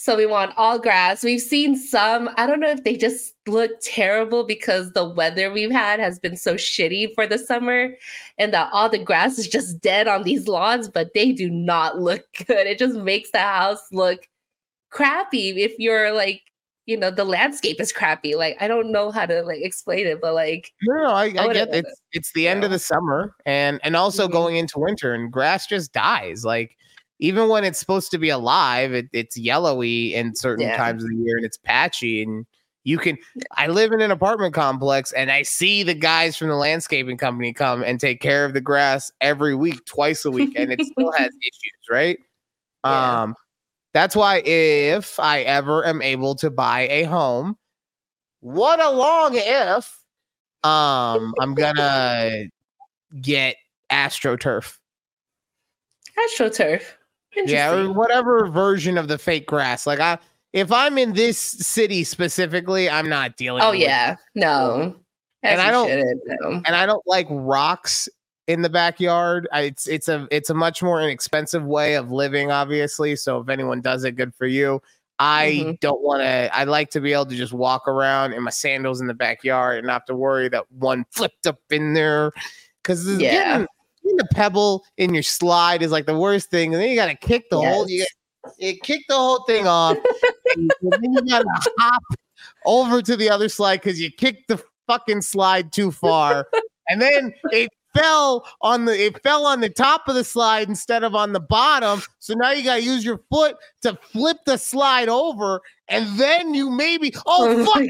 [0.00, 1.22] so we want all grass.
[1.22, 5.70] We've seen some, I don't know if they just look terrible because the weather we've
[5.70, 7.90] had has been so shitty for the summer
[8.38, 11.98] and that all the grass is just dead on these lawns, but they do not
[12.00, 12.66] look good.
[12.66, 14.26] It just makes the house look
[14.88, 16.40] crappy if you're like,
[16.86, 18.34] you know, the landscape is crappy.
[18.34, 21.46] Like I don't know how to like explain it, but like No, no, I, I
[21.46, 24.32] would've get it it's it's the end of the summer and and also Mhm.
[24.32, 26.42] going into winter and grass just dies.
[26.42, 26.78] Like
[27.20, 30.76] even when it's supposed to be alive, it, it's yellowy in certain Yeah.
[30.76, 32.46] times of the year and it's patchy and
[32.84, 33.18] you can
[33.58, 37.52] I live in an apartment complex and I see the guys from the landscaping company
[37.52, 41.12] come and take care of the grass every week, twice a week, and it still
[41.12, 42.18] has issues, right?
[42.84, 43.22] Yeah.
[43.22, 43.34] Um
[43.92, 47.58] that's why if I ever am able to buy a home,
[48.40, 49.98] what a long if,
[50.62, 52.44] um, I'm gonna
[53.20, 53.56] get
[53.90, 54.78] AstroTurf.
[56.16, 56.82] astroturf.
[57.36, 59.86] Yeah, or whatever version of the fake grass.
[59.86, 60.18] Like I
[60.52, 64.96] if I'm in this city specifically, I'm not dealing Oh with yeah, no.
[65.42, 65.88] And I don't-
[66.26, 66.62] no.
[66.66, 68.08] and I don't like rocks
[68.46, 69.48] in the backyard.
[69.52, 73.14] I, it's it's a it's a much more inexpensive way of living, obviously.
[73.16, 74.82] So if anyone does it, good for you.
[75.20, 75.80] I Mhm.
[75.80, 76.50] don't want to.
[76.54, 79.78] I like to be able to just walk around in my sandals in the backyard
[79.78, 82.32] and not have to worry that one flipped up in there.
[82.82, 83.58] Because Yeah.
[83.58, 83.66] getting
[84.16, 87.16] the pebble in your slide is like the worst thing, and then you got to
[87.16, 88.04] kick the whole you,
[88.44, 88.54] Yes.
[88.58, 89.96] you kick the whole thing off,
[90.56, 92.02] and then you got to hop
[92.64, 96.46] over to the other slide because you kicked the fucking slide too far,
[96.88, 101.02] and then it fell on the it fell on the top of the slide instead
[101.04, 102.02] of on the bottom.
[102.18, 106.70] So now you gotta use your foot to flip the slide over, and then you
[106.70, 107.82] maybe oh, oh fuck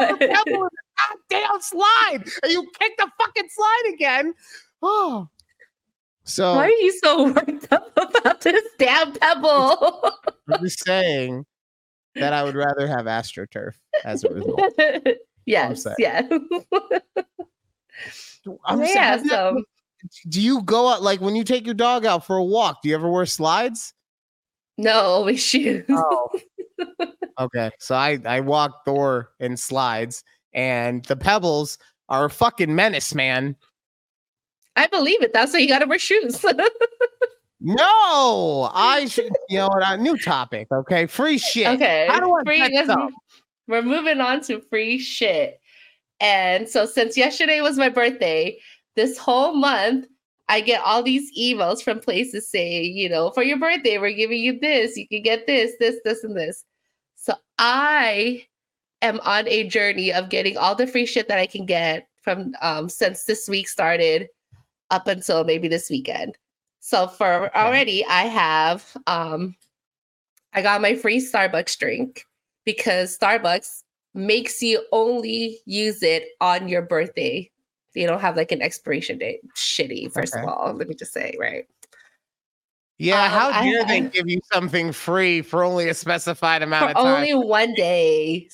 [0.00, 0.18] God.
[0.18, 0.68] pebble
[1.30, 4.34] goddamn slide, and you kick the fucking slide again.
[4.82, 5.28] Oh,
[6.24, 10.10] so Why are you so worked up about this damn pebble?
[10.52, 11.44] I'm just saying
[12.14, 14.60] that I would rather have AstroTurf as a result.
[15.46, 15.96] yes, saying.
[15.98, 16.22] yeah.
[18.64, 19.62] I'm saying, yeah, hasn't so
[20.28, 22.82] do you go out like when you take your dog out for a walk?
[22.82, 23.94] Do you ever wear slides?
[24.76, 25.84] no, always shoes.
[25.88, 26.28] Oh.
[27.38, 27.70] okay.
[27.78, 33.56] So I I walk Thor in slides, and the pebbles are a fucking menace, man.
[34.76, 35.32] I believe it.
[35.32, 36.44] That's why you gotta wear shoes.
[37.66, 39.32] No, I should.
[39.48, 39.70] You know?
[39.72, 40.68] A new topic.
[40.70, 41.66] Okay, free shit.
[41.66, 42.06] okay.
[42.10, 43.08] How do I free,
[43.66, 45.58] We're moving on to free shit.
[46.20, 48.58] And so since yesterday was my birthday,
[48.96, 50.06] this whole month
[50.48, 54.40] I get all these emails from places saying, you know, for your birthday, we're giving
[54.40, 56.64] you this, you can get this, this, this, and this.
[57.16, 58.44] So I
[59.00, 62.52] am on a journey of getting all the free shit that I can get from
[62.60, 64.28] um since this week started
[64.94, 66.36] up until maybe this weekend.
[66.80, 69.56] So for already I have um
[70.52, 72.24] I got my free Starbucks drink
[72.64, 73.82] because Starbucks
[74.14, 77.50] makes you only use it on your birthday.
[77.94, 79.40] They don't have like an expiration date.
[79.56, 80.42] Shitty, first Okay.
[80.44, 80.72] of all.
[80.74, 81.66] Let me just say, right?
[82.98, 86.62] Yeah, Um, how I- dare they I- give you something free for only a specified
[86.62, 87.06] amount of time?
[87.16, 88.48] only one day.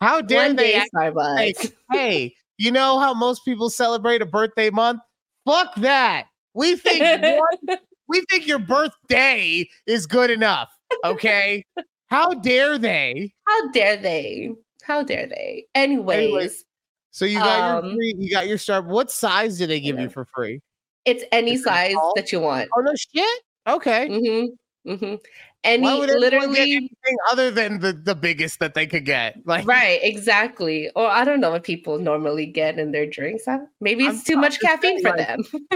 [0.00, 1.36] How dare One they day Starbucks.
[1.36, 5.00] like, hey, you know how most people celebrate a birthday month?
[5.46, 6.26] Fuck that.
[6.54, 7.00] We think
[7.68, 7.78] one,
[8.08, 10.70] we think your birthday is good enough.
[11.04, 11.64] Okay.
[12.08, 13.32] How dare they?
[13.46, 14.50] How dare they?
[14.82, 15.64] How dare they?
[15.74, 16.64] Anyways, Anyways,
[17.10, 18.82] So you got Um, your free, you got your star.
[18.82, 20.02] What size do they give yeah.
[20.02, 20.60] you for free?
[21.04, 22.68] it's any Is it size that you want.
[22.76, 23.42] Oh no shit.
[23.66, 24.08] Okay.
[24.08, 24.46] Mm-hmm.
[24.86, 25.14] Mm-hmm.
[25.14, 25.18] Why
[25.64, 29.36] anyone get literally anything other than the, the biggest that they could get?
[29.46, 30.90] Like right, exactly.
[30.96, 33.44] Or I don't know what people normally get in their drinks.
[33.46, 33.60] Huh?
[33.80, 35.44] Maybe I'm- it's too I'm much caffeine for like, them.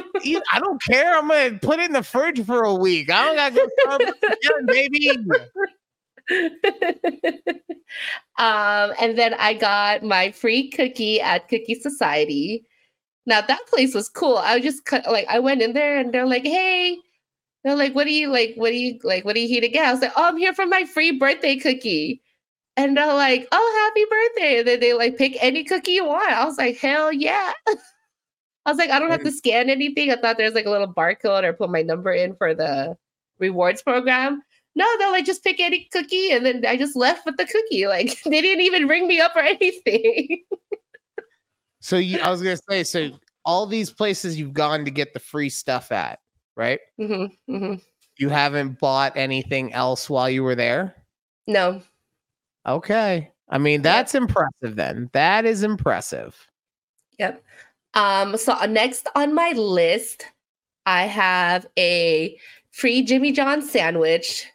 [0.53, 1.17] I don't care.
[1.17, 3.11] I'm gonna put it in the fridge for a week.
[3.11, 5.11] I don't gotta go again, baby.
[8.39, 12.65] um, and then I got my free cookie at Cookie Society.
[13.27, 14.37] Now that place was cool.
[14.39, 16.99] I just like I went in there and they're like, "Hey,"
[17.67, 18.55] they're like, "What do you like?
[18.57, 19.25] What do you like?
[19.25, 21.13] What do you here to get?" I was like, "Oh, I'm here for my free
[21.13, 22.23] birthday cookie."
[22.77, 26.31] And they're like, "Oh, happy birthday!" And then they like pick any cookie you want.
[26.31, 27.53] I was like, "Hell yeah!"
[28.67, 30.93] I was like, "I don't have to scan anything." I thought there's like a little
[30.93, 32.97] barcode or put my number in for the
[33.39, 34.43] rewards program.
[34.77, 36.31] No, they're like, just pick any cookie.
[36.33, 37.87] And then I just left with the cookie.
[37.87, 40.45] Like, they didn't even ring me up or anything.
[41.81, 43.11] So you, I was gonna say, so
[43.45, 46.19] all these places you've gone to get the free stuff at,
[46.57, 46.81] right?
[46.99, 47.83] Mhm, mhm.
[48.19, 50.97] You haven't bought anything else while you were there.
[51.47, 51.83] No.
[52.67, 53.31] Okay.
[53.49, 54.75] I mean, that's impressive.
[54.75, 56.37] Then that is impressive.
[57.19, 57.43] Yep.
[57.95, 60.27] Um, so uh, next on my list,
[60.85, 62.39] I have a
[62.73, 64.47] free Jimmy John sandwich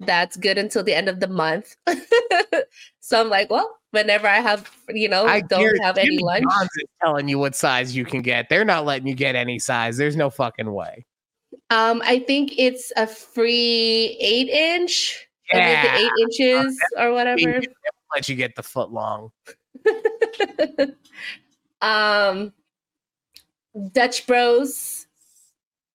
[0.00, 1.76] that's good until the end of the month.
[3.00, 6.44] so I'm like, well, whenever I have, you know, I don't have any Jimmy lunch.
[6.44, 8.48] John's is telling you what size you can get.
[8.48, 9.96] They're not letting you get any size.
[9.96, 11.06] There's no fucking way.
[11.70, 15.26] Um, I think it's a free eight inch.
[15.52, 17.60] Yeah, eight inches or whatever.
[18.14, 19.30] Let you get the foot long.
[21.80, 22.52] um
[23.92, 25.06] Dutch Bros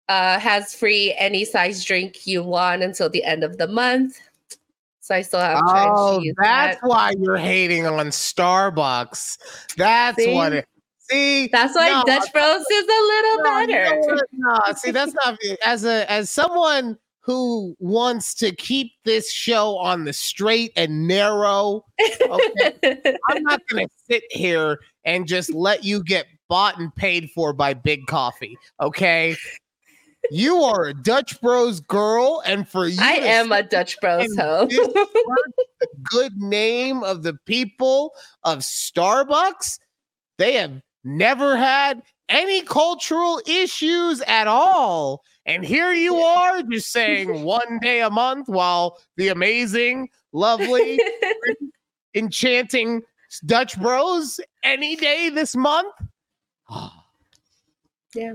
[0.10, 4.20] uh has free any size drink you want until the end of the month.
[5.02, 6.88] So I still have Oh, that's that.
[6.88, 9.38] why you're hating on Starbucks.
[9.78, 10.34] That's See?
[10.34, 10.68] what it.
[11.10, 14.00] See, That's why no, Dutch Bros is a little no, better.
[14.02, 14.26] what?
[14.32, 20.06] No, see, that's not as a as someone who wants to keep this show on
[20.06, 21.84] the straight and narrow.
[22.22, 27.54] Okay, I'm not gonna sit here and just let you get bought and paid for
[27.54, 28.58] by Big Coffee.
[28.82, 29.36] Okay.
[30.32, 34.66] You are a Dutch Bros girl, and for you, I am a Dutch Bros hoe.
[34.70, 38.12] the good name of the people
[38.44, 39.78] of Starbucks.
[40.40, 45.24] They have never had any cultural issues at all.
[45.46, 51.00] And here you are just saying one day a month while the amazing, lovely,
[52.16, 53.04] enchanting
[53.46, 55.94] Dutch Bros any day this month.
[58.16, 58.34] yeah.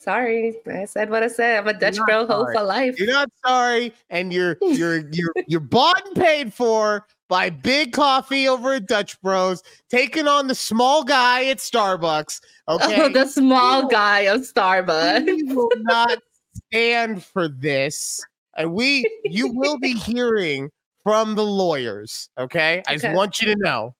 [0.00, 0.56] Sorry.
[0.66, 1.58] I said what I said.
[1.58, 2.98] I'm a Dutch Bro hoe for life.
[2.98, 8.48] You're not sorry, and you're you're you're you're bought and paid for by Big Coffee
[8.48, 12.40] over at Dutch Bros, taking on the small guy at Starbucks.
[12.68, 15.26] Oh, okay, Oh, the small guy of Starbucks.
[15.26, 16.20] we will not
[16.68, 18.24] stand for this,
[18.56, 20.70] and we you will be hearing
[21.02, 22.28] from the lawyers.
[22.38, 23.96] Okay, I just want you to know.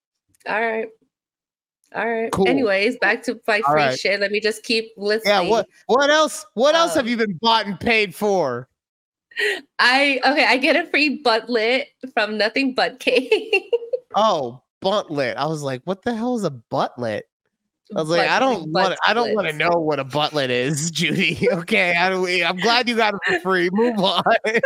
[0.46, 0.86] All right.
[1.96, 2.30] All right.
[2.30, 2.46] Cool.
[2.46, 3.98] Anyways, back to my free right.
[3.98, 4.20] shit.
[4.20, 5.34] Let me just keep listening.
[5.34, 6.46] Yeah, what what else?
[6.54, 8.68] What else uh, have you been bought and paid for?
[9.78, 13.64] I okay, I get a free bundtlet from Nothing Bundt Cake.
[14.16, 15.36] Oh, bundtlet.
[15.36, 17.20] I was like, what the hell is a bundtlet?
[17.94, 18.98] I was like, I don't want.
[19.06, 21.48] I don't want to know what a bundtlet is, Judy.
[21.48, 23.70] Okay, I don't, I'm glad you got it for free.
[23.72, 24.22] Move on.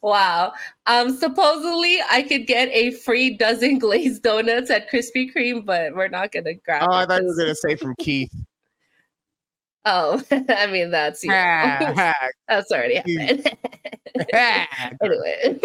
[0.00, 0.52] Wow.
[0.86, 6.06] Um, supposedly I could get a free dozen glazed donuts at Krispy Kreme, but we're
[6.06, 6.88] not gonna grab.
[6.88, 8.30] oh, I thought you were gonna say from Keith.
[9.86, 11.36] Oh, I mean that's you know,
[12.48, 13.56] that's already happened.
[15.00, 15.60] anyway.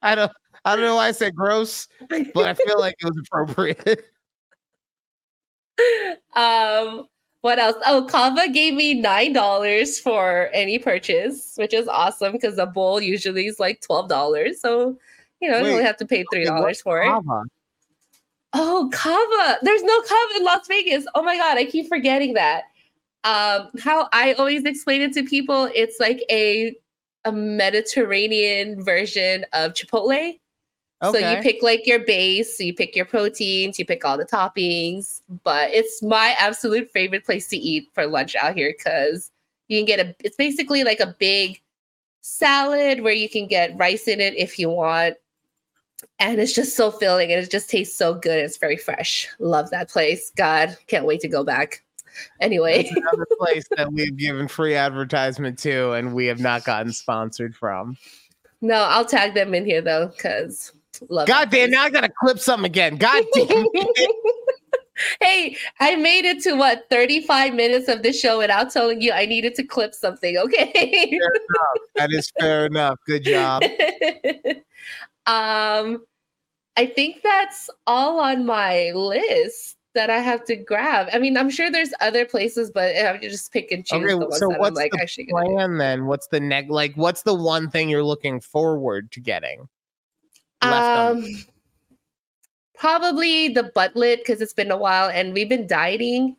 [0.00, 0.32] I don't.
[0.64, 4.06] I don't know why I said gross, but I feel like it was appropriate.
[6.36, 7.06] um
[7.40, 12.56] what else oh Cava gave me nine dollars for any purchase which is awesome because
[12.58, 14.96] a bowl usually is like twelve dollars so
[15.40, 17.42] you know you Wait, only have to pay three dollars for it Cava?
[18.52, 22.64] oh Cava there's no Cava in las vegas oh my god i keep forgetting that
[23.24, 26.74] um how i always explain it to people it's like a
[27.24, 30.38] a mediterranean version of chipotle
[31.02, 34.24] So you pick like your base, so you pick your proteins, you pick all the
[34.24, 35.20] toppings.
[35.42, 39.30] But it's my absolute favorite place to eat for lunch out here because
[39.68, 40.14] you can get a.
[40.24, 41.60] It's basically like a big
[42.22, 45.16] salad where you can get rice in it if you want,
[46.18, 48.38] and it's just so filling and it just tastes so good.
[48.38, 49.28] It's very fresh.
[49.38, 50.30] Love that place.
[50.36, 51.83] God, can't wait to go back.
[52.40, 57.54] Anyway, another place that we've given free advertisement to, and we have not gotten sponsored
[57.54, 57.96] from.
[58.60, 60.72] no, I'll tag them in here though, because
[61.08, 61.28] love.
[61.28, 61.70] God damn!
[61.70, 62.96] Now I gotta clip something again.
[62.96, 63.66] God damn!
[65.20, 69.26] hey, I made it to what 35 minutes of the show without telling you I
[69.26, 70.36] needed to clip something.
[70.36, 71.18] Okay.
[71.96, 72.98] that is fair enough.
[73.06, 73.62] Good job.
[75.26, 76.04] um,
[76.76, 81.08] I think that's all on my list that I have to grab.
[81.12, 84.02] I mean, I'm sure there's other places, but I have to just pick and choose
[84.02, 85.54] Okay, the ones so what's like the actually gonna do.
[85.54, 86.06] Plan then.
[86.06, 86.70] What's the next?
[86.70, 89.68] Like, what's the one thing you're looking forward to getting?
[90.62, 91.24] Um,
[92.74, 96.36] probably the bundtlet because it's been a while and we've been dieting.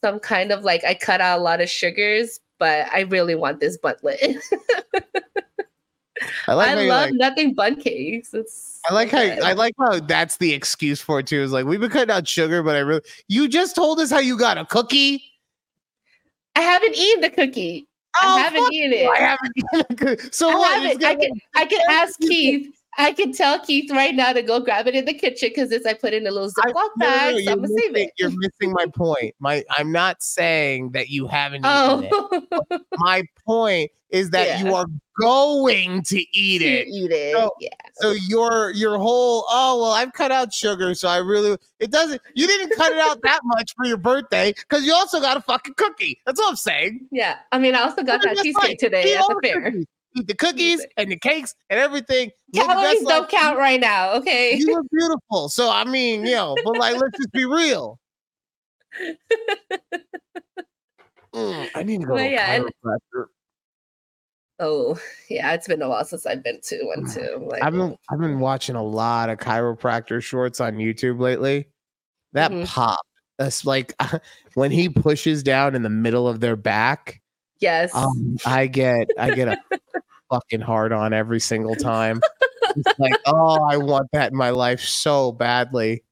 [0.00, 3.60] Some kind of like I cut out a lot of sugars, but I really want
[3.60, 4.40] this bundtlet.
[6.48, 6.68] I like.
[6.68, 8.32] I love like- Nothing Bundt Cakes.
[8.34, 9.20] It's I like how.
[9.20, 11.42] I like how that's the excuse for it too.
[11.42, 14.18] Is like we've been cutting out sugar, but I really you just told us how
[14.18, 15.22] you got a cookie.
[16.54, 17.86] I haven't eaten the cookie.
[18.22, 19.08] Oh, I haven't eaten it.
[19.08, 20.28] I haven't eaten a cookie.
[20.32, 20.82] So I what?
[20.82, 21.04] Haven't.
[21.04, 22.75] I can I can ask Keith.
[22.98, 25.86] I can tell Keith right now to go grab it in the kitchen because it's
[25.86, 27.32] I put in a little Ziploc no, no, bag.
[27.34, 28.10] no, so you're, I'm gonna save it.
[28.18, 29.34] you're missing my point.
[29.38, 32.10] My I'm not saying that you haven't eaten it.
[32.12, 34.86] Oh, My point is that you are
[35.20, 36.88] going to eat you it.
[36.88, 37.34] eat it.
[37.34, 37.68] So- yeah.
[37.98, 42.20] So your your whole oh well I've cut out sugar so I really it doesn't
[42.34, 45.40] you didn't cut it out that much for your birthday because you also got a
[45.40, 46.20] fucking cookie.
[46.26, 47.08] That's all I'm saying.
[47.10, 47.36] Yeah.
[47.52, 48.78] I mean, I also got that cheesecake right.
[48.78, 49.62] today at the the fair.
[49.62, 49.86] cookies.
[50.16, 52.30] Eat the cookies and the cakes and everything.
[52.54, 53.28] Calories don't life.
[53.30, 54.14] count right now.
[54.14, 54.56] Okay.
[54.56, 55.48] You look beautiful.
[55.48, 57.98] So I mean, you know, but like let's just be real.
[61.34, 63.26] Mm, I need to go But to yeah, chiropractor.
[64.58, 64.98] Oh,
[65.28, 65.52] yeah.
[65.52, 67.46] It's been a while since I've been to one too.
[67.50, 71.68] Like, I've been I've been watching a lot of chiropractor shorts on YouTube lately.
[72.32, 72.66] That Mhm.
[72.66, 73.00] pop,
[73.38, 73.94] that's like
[74.54, 77.20] when he pushes down in the middle of their back.
[77.60, 77.94] yes.
[77.94, 79.58] Um, I get I get a
[80.30, 82.20] fucking hard on every single time.
[82.98, 86.02] Like, oh, I want that in my life so badly.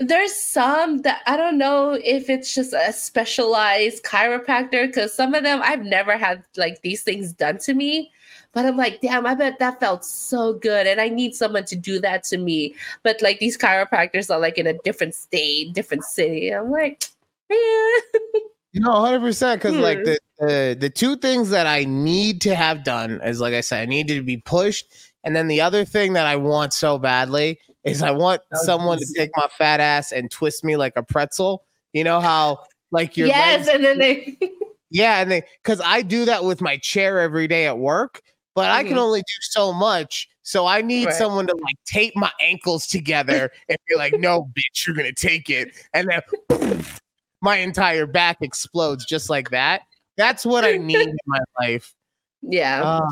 [0.00, 5.44] There's some that I don't know if it's just a specialized chiropractor because some of
[5.44, 8.10] them I've never had like these things done to me.
[8.52, 10.86] But I'm like, damn, I bet that felt so good.
[10.86, 12.74] And I need someone to do that to me.
[13.02, 16.50] But like these chiropractors are like in a different state, different city.
[16.50, 17.04] I'm like,
[18.74, 18.80] eh.
[18.80, 19.60] know, hundred percent.
[19.62, 20.04] Because like Hmm.
[20.04, 23.82] the, the the two things that I need to have done is like I said,
[23.82, 24.86] I need to be pushed,
[25.24, 29.06] and then the other thing that I want so badly is I want someone to
[29.16, 31.64] take my fat ass and twist me like a pretzel.
[31.92, 32.60] You know how
[32.92, 33.66] like your yes.
[33.66, 34.38] legs- And then they,
[34.90, 38.22] yeah, and they because I do that with my chair every day at work,
[38.54, 39.00] but I can Mhm.
[39.00, 40.28] only do so much.
[40.44, 41.14] So I need Right.
[41.14, 45.50] someone to like tape my ankles together and be like, "No, bitch, you're gonna take
[45.50, 46.20] it," and then
[47.42, 49.82] my entire back explodes just like that.
[50.16, 51.94] That's what I need in my life.
[52.42, 52.82] yeah.
[52.82, 53.08] Uh,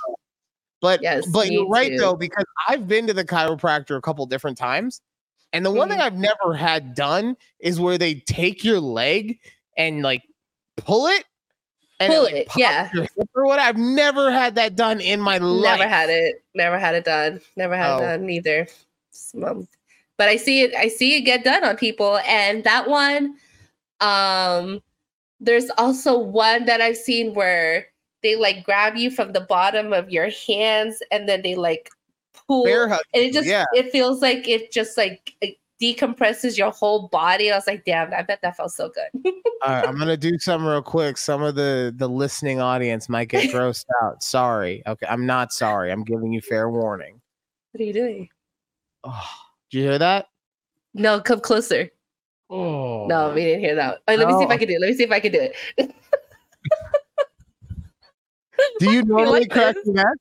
[0.80, 1.98] but Yes, but you're right too.
[1.98, 5.02] though because I've been to the chiropractor a couple different times,
[5.52, 6.02] and the one thing Mhm.
[6.04, 9.38] I've never had done is where they take your leg
[9.76, 10.22] and like
[10.76, 11.24] pull it.
[11.98, 12.88] And Pull like, it, pops yeah.
[13.34, 13.58] Or what?
[13.58, 15.78] I've never had that done in my life.
[15.80, 16.42] Never had it.
[16.54, 17.42] Never had it done.
[17.56, 17.96] Never had Oh.
[17.98, 18.66] it done either.
[20.16, 20.74] But I see it.
[20.74, 23.36] I see it get done on people, and that one.
[24.00, 24.82] Um,
[25.40, 27.86] there's also one that I've seen where
[28.22, 31.90] they like grab you from the bottom of your hands, and then they like
[32.46, 33.64] pull, Bear and it just yeah.
[33.72, 37.50] it feels like it just like it decompresses your whole body.
[37.50, 39.22] I was like, damn, I bet that felt so good.
[39.62, 41.16] All right, I'm gonna do something real quick.
[41.16, 44.22] Some of the the listening audience might get grossed out.
[44.22, 44.82] Sorry.
[44.86, 45.90] Okay, I'm not sorry.
[45.90, 47.20] I'm giving you fair warning.
[47.72, 48.28] what are you doing?
[49.04, 49.30] Oh,
[49.70, 50.26] did you hear that?
[50.92, 51.90] No, come closer.
[52.50, 53.98] Oh No, we didn't hear that.
[54.08, 54.80] Oh, let me see if I can do it.
[54.80, 55.94] Let me see if I can do it.
[58.78, 59.86] Do you normally like crack this?
[59.86, 60.16] your neck?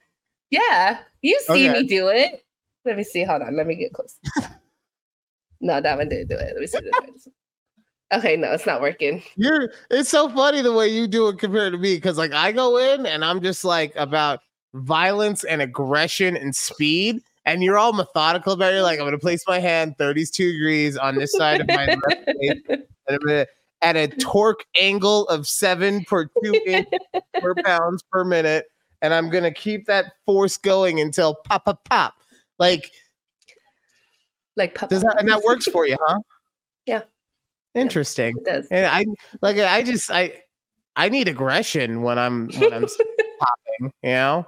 [0.51, 1.81] Yeah, you see Okay.
[1.81, 2.43] me do it.
[2.85, 3.23] Let me see.
[3.23, 3.55] Hold on.
[3.55, 4.17] Let me get close.
[5.61, 6.51] no, that one didn't do it.
[6.53, 6.79] Let me see.
[6.79, 7.33] This one.
[8.11, 9.21] Okay, no, it's not working.
[9.35, 12.51] You're it's so funny the way you do it compared to me because like I
[12.51, 14.39] go in and I'm just like about
[14.73, 17.21] violence and aggression and speed,
[17.53, 18.75] and you're all methodical about it.
[18.75, 22.25] You're like, I'm gonna place my hand 32 degrees on this side of my left
[22.39, 23.45] face, and I'm gonna
[23.81, 26.87] at a torque angle of seven per two inch
[27.41, 28.65] per pounds per minute,
[29.01, 32.13] and I'm gonna keep that force going until pop pop pop.
[32.59, 32.91] Like
[34.55, 36.19] like pop- does that and that works for you, huh?
[36.85, 37.03] Yeah.
[37.75, 38.35] Interesting.
[38.37, 38.67] It does.
[38.71, 39.05] And I
[39.43, 40.41] like I just I
[40.95, 42.85] I need aggression when I'm when I'm
[43.39, 44.47] popping, you know.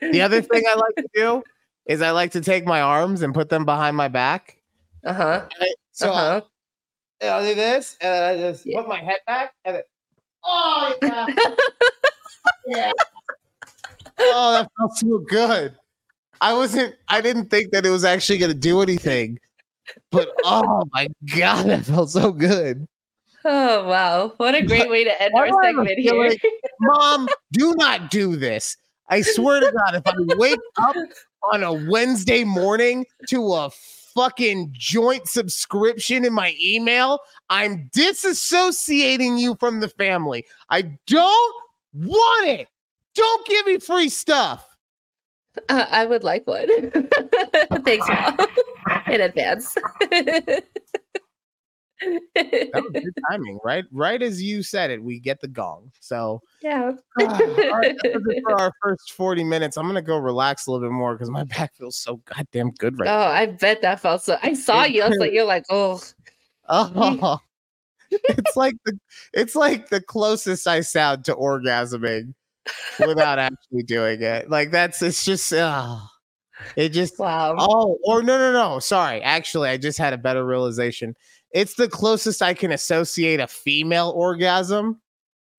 [0.00, 1.42] The other thing I like to do
[1.88, 4.58] is I like to take my arms and put them behind my back.
[5.04, 5.46] Uh huh.
[5.92, 6.40] So Uh huh.
[7.22, 8.78] I, I'll do this and then I just Yeah.
[8.80, 9.82] put my head back and then
[10.44, 11.26] Oh yeah.
[12.66, 12.92] yeah.
[14.20, 15.76] Oh, that felt so good.
[16.40, 16.94] I wasn't.
[17.08, 19.38] I didn't think that it was actually going to do anything,
[20.10, 22.86] but oh my god, that felt so good.
[23.44, 24.32] Oh wow!
[24.36, 26.14] What a great way to end our segment here.
[26.14, 26.42] like-
[26.80, 28.76] Mom, do not do this.
[29.08, 30.96] I swear to God, if I wake up
[31.52, 33.70] on a Wednesday morning to a
[34.14, 37.20] fucking joint subscription in my email,
[37.50, 40.44] I'm disassociating you from the family.
[40.70, 41.62] I don't
[41.94, 42.68] want it.
[43.14, 44.66] Don't give me free stuff.
[45.68, 46.68] Uh, I would like one.
[47.84, 48.36] Thanks, Mom,
[49.06, 49.76] in advance.
[52.00, 53.84] That was good timing, right?
[53.90, 55.90] Right as you said it, we get the gong.
[56.00, 56.92] So, yeah.
[57.18, 59.76] right, that for our first 40 minutes.
[59.76, 62.98] I'm gonna go relax a little bit more because my back feels so goddamn good
[62.98, 63.18] right now.
[63.18, 64.36] Oh, I bet that felt so.
[64.42, 65.02] I saw you.
[65.02, 66.00] I was like, you're like, oh,
[66.68, 67.38] Oh,
[68.10, 68.98] it's like the
[69.32, 72.34] it's like the closest I sound to orgasming
[72.98, 74.50] without actually doing it.
[74.50, 75.98] Like that's it's just uh,
[76.76, 77.56] it just wow.
[77.58, 81.14] oh or no no no sorry actually I just had a better realization.
[81.52, 85.00] It's the closest I can associate a female orgasm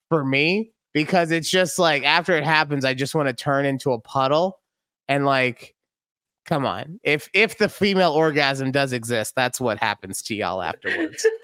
[0.10, 3.92] for me because it's just like after it happens I just want to turn into
[3.92, 4.60] a puddle
[5.08, 5.76] and like
[6.46, 11.26] come on if if the female orgasm does exist that's what happens to y'all afterwards.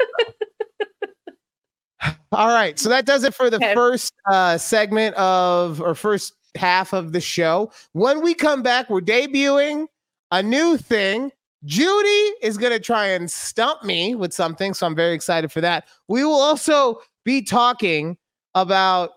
[2.32, 3.74] All right, so that does it for the Okay.
[3.74, 7.72] first uh, segment of or first half of the show.
[7.94, 9.88] When we come back, we're debuting
[10.32, 11.32] a new thing.
[11.66, 15.62] Judy is going to try and stump me with something, so I'm very excited for
[15.62, 15.88] that.
[16.08, 18.18] We will also be talking
[18.54, 19.12] about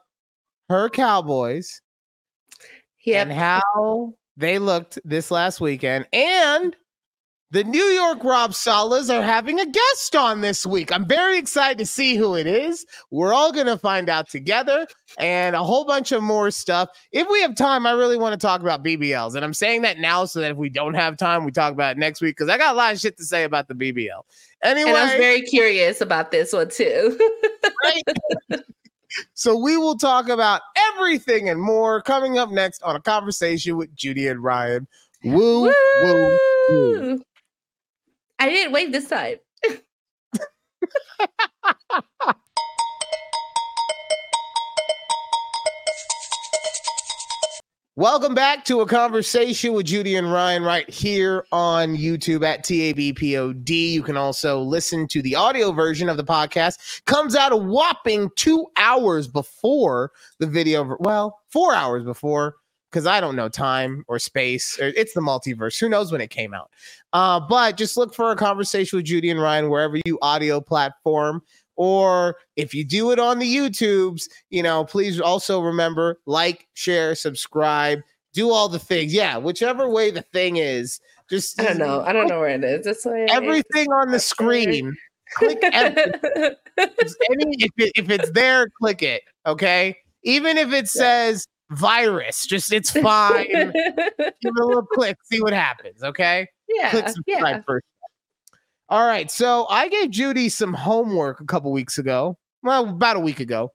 [0.68, 1.80] her Cowboys
[3.06, 6.06] and how they looked this last weekend.
[6.12, 6.74] And
[7.50, 10.92] the New York Rob Salas are having a guest on this week.
[10.92, 12.84] I'm very excited to see who it is.
[13.10, 14.86] We're all going to find out together
[15.18, 16.90] and a whole bunch of more stuff.
[17.10, 19.34] If we have time, I really want to talk about BBLs.
[19.34, 21.96] And I'm saying that now so that if we don't have time, we talk about
[21.96, 24.22] it next week because I got a lot of shit to say about the BBL.
[24.62, 27.18] Anyway, And I was very curious about this one too.
[27.84, 28.02] right?
[29.32, 33.94] so we will talk about everything and more coming up next on a conversation with
[33.94, 34.86] Judy and Ryan.
[35.24, 35.72] Woo, woo,
[36.02, 36.38] woo.
[36.68, 37.22] Woo!
[38.40, 39.36] I didn't wave this time.
[47.96, 53.68] Welcome back to a conversation with Judy and Ryan right here on YouTube at TABPOD.
[53.68, 57.04] You can also listen to the audio version of the podcast.
[57.06, 60.96] Comes out a whopping two hours before the video.
[61.00, 62.54] Well, four hours before,
[62.90, 64.78] because I don't know time or space.
[64.80, 65.78] Or it's the multiverse.
[65.78, 66.70] Who knows when it came out?
[67.12, 71.42] Uh, but just look for a conversation with Judy and Ryan wherever you audio platform.
[71.76, 77.14] Or if you do it on the YouTubes, you know, please also remember like, share,
[77.14, 78.00] subscribe,
[78.32, 79.14] do all the things.
[79.14, 82.00] Yeah, whichever way the thing is, just I don't know.
[82.00, 82.86] I don't know where it is.
[82.86, 84.96] It's like everything on the screen.
[85.34, 86.56] Click if,
[87.76, 89.22] it, if it's there, click it.
[89.46, 89.96] Okay.
[90.24, 93.46] Even if it says virus, just it's fine.
[93.48, 93.72] Give
[94.16, 96.02] it a little click, see what happens.
[96.02, 96.48] Okay.
[96.68, 97.62] yeah, Click uh, subscribe yeah.
[97.66, 97.86] first.
[98.88, 99.30] All right.
[99.30, 102.38] So I gave Judy some homework a couple weeks ago.
[102.62, 103.72] Well, about a week ago.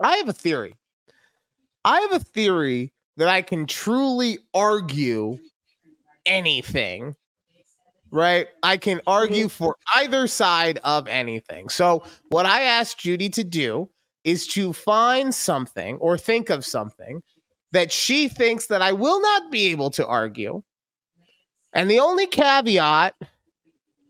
[0.00, 0.74] I have a theory.
[1.84, 5.38] I have a theory that I can truly argue
[6.26, 7.14] anything.
[8.10, 8.48] Right?
[8.62, 9.64] I can argue mm-hmm.
[9.64, 11.68] for either side of anything.
[11.68, 13.90] So, what I asked Judy to do
[14.28, 17.22] is to find something or think of something
[17.72, 20.62] that she thinks that I will not be able to argue.
[21.72, 23.14] And the only caveat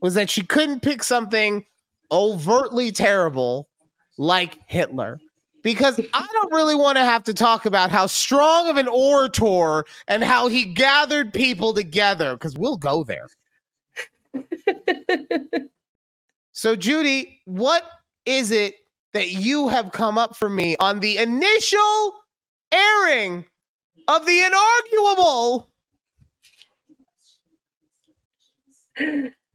[0.00, 1.64] was that she couldn't pick something
[2.10, 3.68] overtly terrible
[4.16, 5.20] like Hitler.
[5.62, 9.84] Because I don't really want to have to talk about how strong of an orator
[10.06, 13.26] and how he gathered people together, because we'll go there.
[16.58, 17.84] So, Judy, what
[18.26, 18.74] is it
[19.14, 22.14] that you have come up for me on the initial
[22.72, 23.44] airing
[24.08, 25.66] of the inarguable?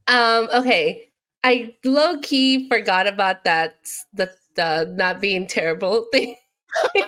[0.08, 1.10] Um, okay.
[1.44, 3.76] I low key forgot about that
[4.14, 6.36] the the not being terrible thing.
[6.94, 7.04] but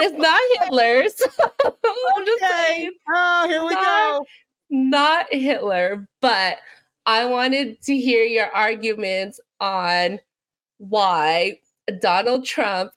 [0.00, 1.14] it's not Hitler's.
[1.64, 4.26] I'm just saying Oh, here we Not- go.
[4.70, 6.58] not Hitler, but
[7.06, 10.20] I wanted to hear your arguments on
[10.78, 11.58] why
[12.00, 12.92] Donald Trump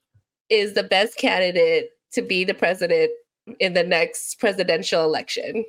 [0.49, 3.11] is the best candidate to be the president
[3.59, 5.63] in the next presidential election.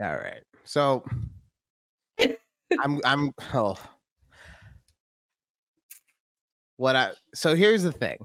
[0.00, 0.42] All right.
[0.66, 1.04] So,
[2.18, 3.76] I'm I'm oh.
[6.78, 8.16] What I so here's the thing.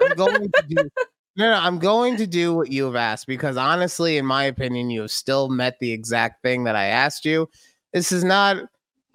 [0.00, 0.88] I'm going to do
[1.36, 4.90] no, no, I'm going to do what you have asked because honestly, in my opinion,
[4.90, 7.48] you have still met the exact thing that I asked you.
[7.92, 8.64] This is not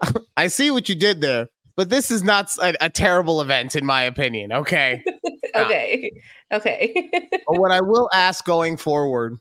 [0.38, 3.86] I see what you did there, but this is not a, a terrible event in
[3.86, 4.52] my opinion.
[4.52, 5.04] Okay.
[5.56, 6.12] okay.
[6.52, 7.10] Okay.
[7.32, 9.38] but what I will ask going forward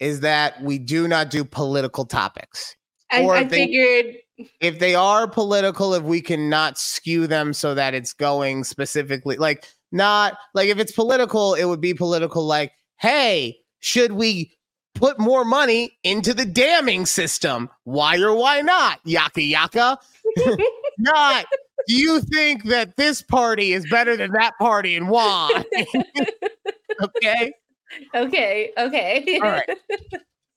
[0.00, 2.76] is that we do not do political topics.
[3.10, 4.16] I, I they- figured
[4.60, 9.66] if they are political, if we cannot skew them so that it's going specifically like
[9.92, 14.52] not like if it's political, it would be political like, hey, should we
[14.94, 17.70] put more money into the damming system?
[17.84, 19.00] Why or why not?
[19.04, 19.98] Yaka yaka.
[20.98, 21.46] not
[21.86, 25.64] do you think that this party is better than that party and why?
[27.02, 27.52] okay.
[28.14, 29.40] okay, okay.
[29.42, 29.68] All right.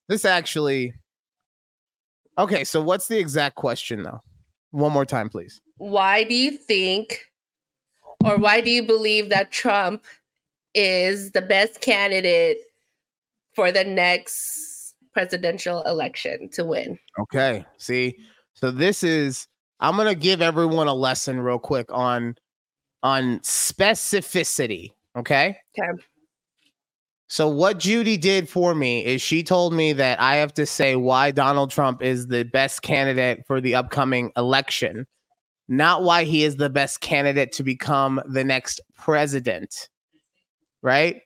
[0.08, 0.94] This actually
[2.38, 4.22] Okay, so what's the exact question though?
[4.70, 5.62] One more time, please.
[5.78, 7.26] why do you think
[8.26, 10.04] or why do you believe that Trump
[10.74, 12.58] is the best candidate
[13.54, 17.00] for the next presidential election to win?
[17.20, 17.66] Okay.
[17.78, 18.18] See,
[18.54, 19.48] so this is
[19.80, 22.36] I'm gonna give everyone a lesson real quick on
[23.04, 24.92] on specificity.
[25.16, 25.58] Okay.
[25.80, 26.04] Okay.
[27.28, 30.96] So what Judy did for me is she told me that I have to say
[30.96, 35.08] why Donald Trump is the best candidate for the upcoming election,
[35.68, 39.90] not why he is the best candidate to become the next president.
[40.82, 41.22] Right?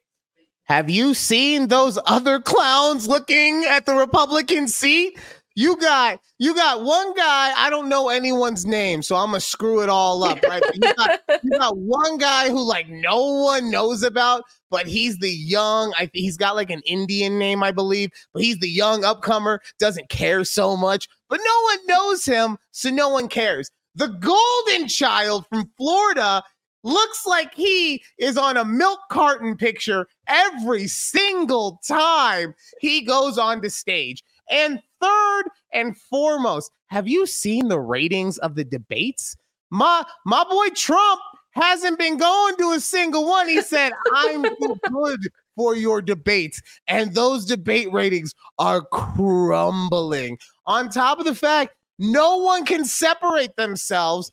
[0.70, 5.18] Have you seen those other clowns looking at the Republican seat?
[5.56, 9.82] You got you got one guy, I don't know anyone's name, so I'm gonna screw
[9.82, 10.62] it all up, right?
[10.74, 15.30] You got, you got one guy who like no one knows about, but he's the
[15.30, 19.58] young, I he's got like an Indian name, I believe, but he's the young upcomer,
[19.80, 23.70] doesn't care so much, but no one knows him, so no one cares.
[24.00, 26.42] The golden child from Florida
[26.84, 33.60] looks like he is on a milk carton picture every single time he goes on
[33.60, 34.24] the stage.
[34.50, 35.44] And third
[35.74, 39.36] and foremost, have you seen the ratings of the debates?
[39.70, 41.20] My my boy Trump
[41.52, 43.50] hasn't been going to a single one.
[43.50, 45.20] He said, "I'm good
[45.58, 50.40] for your debates," and those debate ratings are crumbling.
[50.66, 54.32] On top of the fact, no one can separate themselves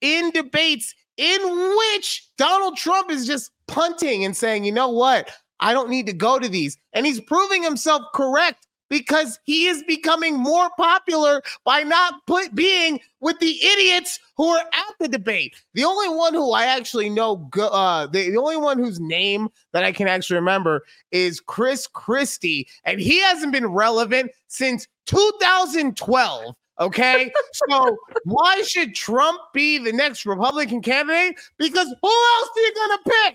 [0.00, 5.30] in debates in which Donald Trump is just punting and saying, "You know what?
[5.60, 9.82] I don't need to go to these," and he's proving himself correct because he is
[9.84, 15.54] becoming more popular by not put being with the idiots who are at the debate.
[15.74, 19.84] The only one who I actually know, uh, the, the only one whose name that
[19.84, 26.54] I can actually remember is Chris Christie, and he hasn't been relevant since 2012.
[26.80, 31.38] Okay, so why should Trump be the next Republican candidate?
[31.58, 33.34] Because who else are you gonna pick?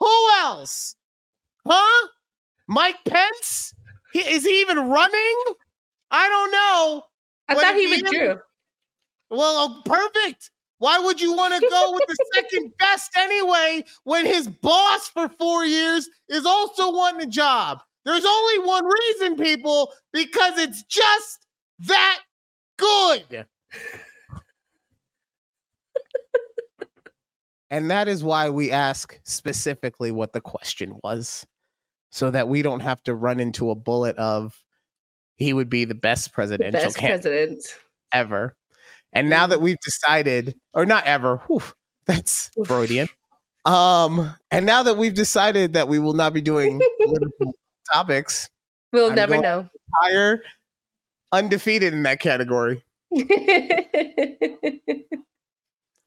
[0.00, 0.96] Who else?
[1.66, 2.08] Huh?
[2.68, 3.74] Mike Pence?
[4.12, 5.36] He, is he even running?
[6.10, 7.02] I don't know.
[7.48, 8.38] I thought he withdrew.
[9.30, 10.50] Well, oh, perfect.
[10.78, 15.28] Why would you want to go with the second best anyway when his boss for
[15.28, 17.80] four years is also wanting a job?
[18.04, 21.46] There's only one reason, people, because it's just
[21.80, 22.20] that
[22.76, 23.46] good.
[27.70, 31.46] and that is why we ask specifically what the question was,
[32.10, 34.54] so that we don't have to run into a bullet of
[35.36, 37.64] he would be the best The presidential best president.
[38.12, 38.54] ever.
[39.12, 41.62] And now that we've decided, or not ever, whew,
[42.06, 43.08] that's Freudian.
[43.64, 47.54] Um, and now that we've decided that we will not be doing political
[47.92, 48.48] topics,
[48.92, 49.68] We'll I'm never know.
[49.96, 50.40] higher
[51.34, 52.82] undefeated in that category.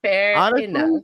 [0.01, 1.03] Fair Honestly, enough.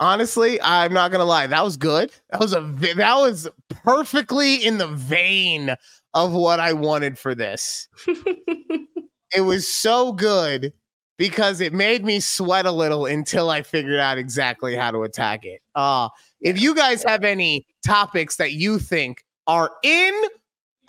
[0.00, 1.46] Honestly, I'm not gonna lie.
[1.46, 2.12] That was good.
[2.30, 5.74] That was a that was perfectly in the vein
[6.14, 7.88] of what I wanted for this.
[8.06, 10.72] it was so good
[11.16, 15.44] because it made me sweat a little until I figured out exactly how to attack
[15.44, 15.62] it.
[15.74, 16.08] Uh
[16.40, 20.14] if you guys have any topics that you think are in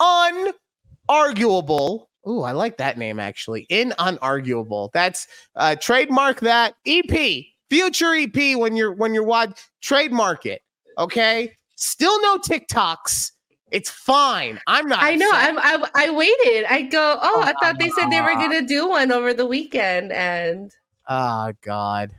[0.00, 2.06] unarguable.
[2.28, 3.62] Ooh, I like that name actually.
[3.70, 4.90] In unarguable.
[4.92, 7.44] That's uh trademark that EP.
[7.70, 10.62] Future EP when you're when you're watch trademark it.
[10.98, 11.56] Okay?
[11.76, 13.30] Still no TikToks.
[13.70, 14.60] It's fine.
[14.66, 15.30] I'm not I know.
[15.32, 16.66] I'm, I I waited.
[16.68, 17.18] I go.
[17.22, 18.40] Oh, I thought they said they were Ah.
[18.42, 20.72] gonna do one over the weekend, and
[21.08, 22.10] Oh god.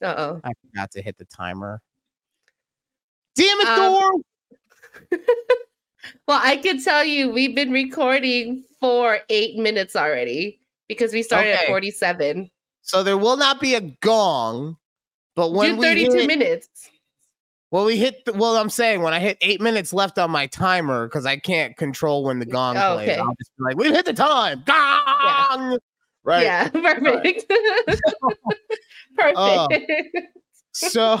[0.00, 0.40] uh oh.
[0.44, 1.80] I forgot to hit the timer.
[3.34, 4.22] Damn it, Um,
[5.10, 5.18] Thor!
[6.28, 10.60] Well, I can tell you, we've been recording for eight minutes already.
[10.88, 11.64] because we started Okay.
[11.64, 12.50] at 47.
[12.80, 14.78] So there will not be a gong,
[15.36, 16.68] but when Do we 32 hit, minutes.
[17.70, 18.24] well, we hit.
[18.24, 21.36] The, well, I'm saying when I hit eight minutes left on my timer because I
[21.36, 23.10] can't control when the gong Oh, plays.
[23.10, 23.18] okay.
[23.18, 25.78] I'll just be like, "We've hit the time, gong!"
[26.24, 26.44] Right.
[26.44, 27.44] Yeah, perfect.
[29.16, 29.36] perfect.
[29.36, 29.68] Oh.
[30.72, 31.20] So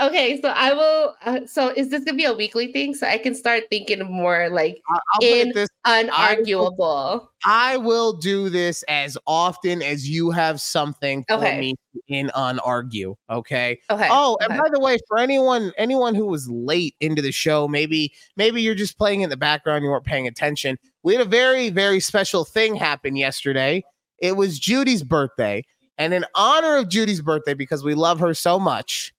[0.00, 1.14] okay, so I will.
[1.24, 2.94] Uh, so is this gonna be a weekly thing?
[2.94, 7.28] So I can start thinking more like I- I'll In- this: unarguable.
[7.44, 11.60] I will do this as often as you have something for Okay.
[11.60, 11.74] me
[12.08, 13.14] in unargue.
[13.30, 13.78] Okay.
[13.90, 14.08] Okay.
[14.10, 14.60] Oh, and okay.
[14.60, 18.74] by the way, for anyone anyone who was late into the show, maybe maybe you're
[18.74, 20.78] just playing in the background, you weren't paying attention.
[21.02, 23.84] We had a very very special thing happen yesterday.
[24.18, 25.64] It was Judy's birthday,
[25.98, 29.12] and in honor of Judy's birthday, because we love her so much,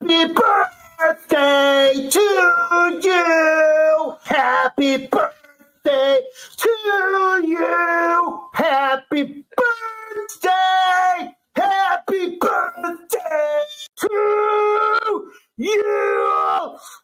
[0.00, 4.16] Happy birthday to you.
[4.24, 6.20] Happy birthday
[6.56, 8.40] to you.
[8.54, 11.34] Happy birthday.
[11.56, 13.62] Happy birthday
[13.96, 15.82] to you.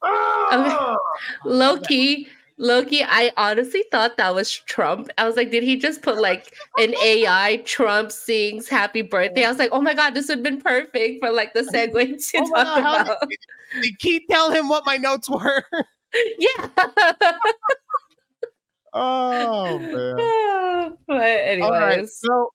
[0.03, 0.49] Oh.
[0.53, 0.97] Okay, ah.
[1.45, 5.11] Loki, Loki, I honestly thought that was Trump.
[5.19, 9.45] I was like, did he just put like an AI Trump sings happy birthday?
[9.45, 11.93] I was like, oh my god, this would have been perfect for like the segue
[12.31, 13.19] to Oh talk God, about.
[13.83, 15.65] did Keith tell him what my notes were.
[16.39, 16.69] yeah.
[18.93, 20.97] oh man.
[21.09, 22.09] but anyways, All right.
[22.09, 22.51] So,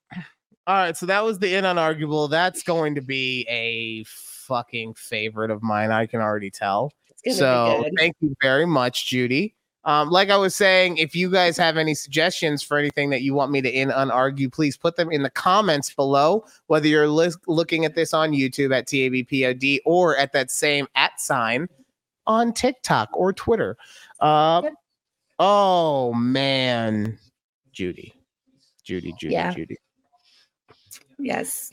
[0.65, 0.95] all right.
[0.95, 2.29] So that was the in unarguable.
[2.29, 5.91] That's going to be a fucking favorite of mine.
[5.91, 6.93] I can already tell.
[7.33, 9.55] So thank you very much, Judy.
[9.85, 13.33] Um, like I was saying, if you guys have any suggestions for anything that you
[13.33, 16.45] want me to in unargue, please put them in the comments below.
[16.67, 21.19] Whether you're lis- looking at this on YouTube at TABPOD or at that same at
[21.19, 21.67] sign
[22.27, 23.77] on TikTok or Twitter.
[24.19, 24.63] Uh,
[25.39, 27.17] oh man,
[27.71, 28.13] Judy,
[28.83, 29.53] Judy, Judy, Yeah.
[29.53, 29.77] Judy.
[31.17, 31.71] Yes.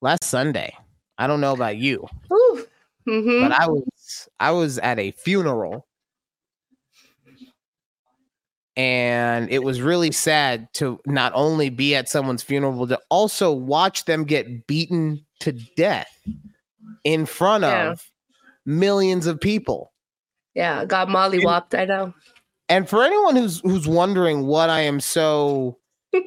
[0.00, 0.72] Last Sunday,
[1.18, 2.66] I don't know about you, Ooh.
[3.06, 3.42] Mhm.
[3.48, 5.86] but I was I was at a funeral
[8.76, 13.52] and it was really sad to not only be at someone's funeral but to also
[13.52, 16.08] watch them get beaten to death
[17.04, 17.90] in front Yeah.
[17.92, 18.02] of
[18.66, 19.92] millions of people.
[20.54, 21.78] Yeah, got mollywopped.
[21.78, 22.12] I know.
[22.68, 25.78] And for anyone who's who's wondering what I am so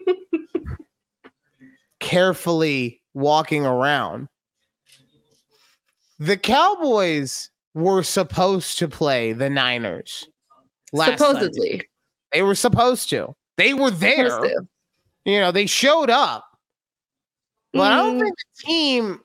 [1.99, 4.27] carefully walking around,
[6.19, 10.27] the Cowboys were supposed to play the Niners.
[10.91, 11.81] last Sunday.
[12.33, 13.35] They were supposed to.
[13.57, 14.41] They were there.
[15.25, 16.45] You know, they showed up.
[17.71, 18.21] But I don't Mm.
[18.23, 19.21] think the team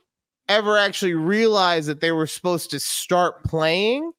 [0.48, 4.12] ever actually realized that they were supposed to start playing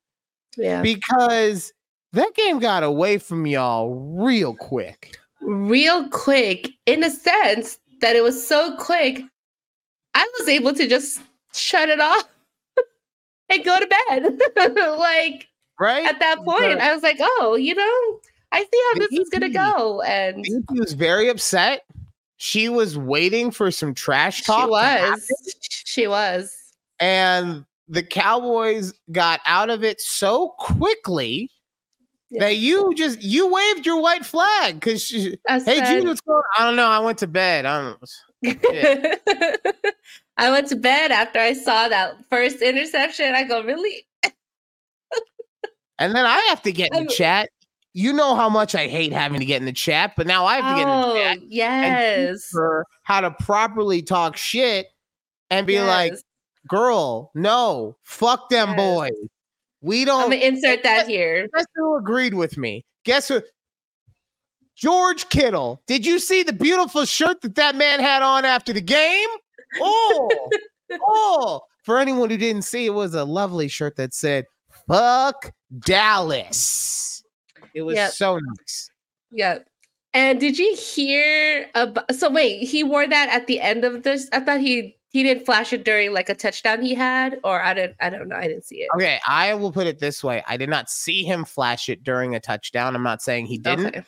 [0.58, 0.82] Yeah.
[0.82, 1.72] because
[2.14, 5.18] that game got away from y'all real quick.
[5.42, 9.22] real quick in a sense that it was so quick
[10.14, 11.22] i was able to just
[11.54, 12.26] shut it off
[13.50, 14.38] and go to bed
[14.98, 15.48] like
[15.80, 16.06] Right?
[16.06, 18.20] at that point i was like oh you know
[18.52, 21.84] i see how this is gonna go and She was very upset.
[22.38, 24.70] She was waiting for some trash talk.
[24.72, 25.30] happen, was
[25.62, 26.56] she was
[27.00, 31.50] and the Cowboys got out of it so quickly
[32.30, 32.42] Yeah.
[32.42, 36.44] that you just you waved your white flag because hey said- Jude, what's going on?
[36.58, 36.88] I don't know.
[36.88, 37.66] I went to bed.
[37.66, 38.00] I don't
[38.42, 39.16] Yeah.
[40.38, 43.36] I went to bed after I saw that first interception.
[43.36, 44.06] I go, really?
[46.00, 47.50] and then I have to get in the I'm- chat.
[47.94, 50.58] You know how much I hate having to get in the chat, but now I
[50.58, 52.50] have to get in the Oh, chat yes.
[52.54, 54.88] her how to properly talk shit
[55.50, 56.14] and be like,
[56.68, 58.78] girl, no, fuck them Yes.
[58.78, 59.30] boys.
[59.82, 61.48] We I'm don't gonna insert that here.
[61.56, 62.86] guess who agreed with me?
[63.06, 63.42] Guess who?
[64.76, 65.82] George Kittle.
[65.88, 69.28] Did you see the beautiful shirt that that man had on after the game?
[69.80, 70.50] Oh,
[71.02, 71.62] oh.
[71.84, 74.46] For anyone who didn't see, it was a lovely shirt that said,
[74.88, 77.19] fuck Dallas.
[77.74, 78.12] It was Yep.
[78.12, 78.92] so nice.
[79.32, 79.60] Yeah.
[80.14, 84.28] And did you hear about so wait, he wore that at the end of this?
[84.32, 87.74] I thought he he didn't flash it during like a touchdown he had, or I
[87.74, 88.36] don't I don't know.
[88.36, 88.90] I didn't see it.
[88.96, 90.44] Okay, I will put it this way.
[90.48, 92.96] I did not see him flash it during a touchdown.
[92.96, 93.88] I'm not saying he didn't.
[93.88, 94.04] Okay.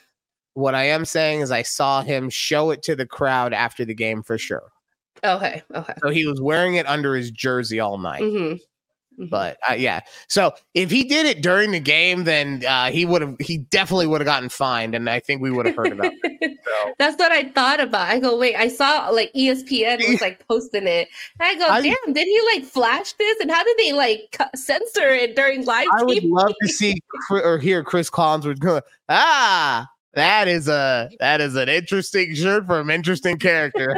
[0.53, 3.93] What I am saying is I saw him show it to the crowd after the
[3.93, 4.71] game for sure.
[5.23, 5.61] Okay.
[5.73, 5.93] Okay.
[6.01, 8.23] So he was wearing it under his jersey all night.
[8.23, 8.55] Mm-hmm.
[9.21, 13.05] Hmm But uh, yeah, so if he did it during the game, then uh, he
[13.05, 13.35] would have.
[13.39, 16.11] He definitely would have gotten fined, and I think we would have heard about.
[16.23, 16.59] it.
[16.65, 18.07] So That's what I thought about.
[18.07, 21.07] I go, wait, I saw like ESPN was like posting it.
[21.39, 23.39] And I go, I- damn, did he like flash this?
[23.41, 26.29] And how did they like cu- censor it during live I would TV?
[26.31, 26.95] love to see
[27.29, 32.79] or hear Chris Collinsworth go, ah, That is a that is an interesting shirt for
[32.79, 33.95] an interesting character.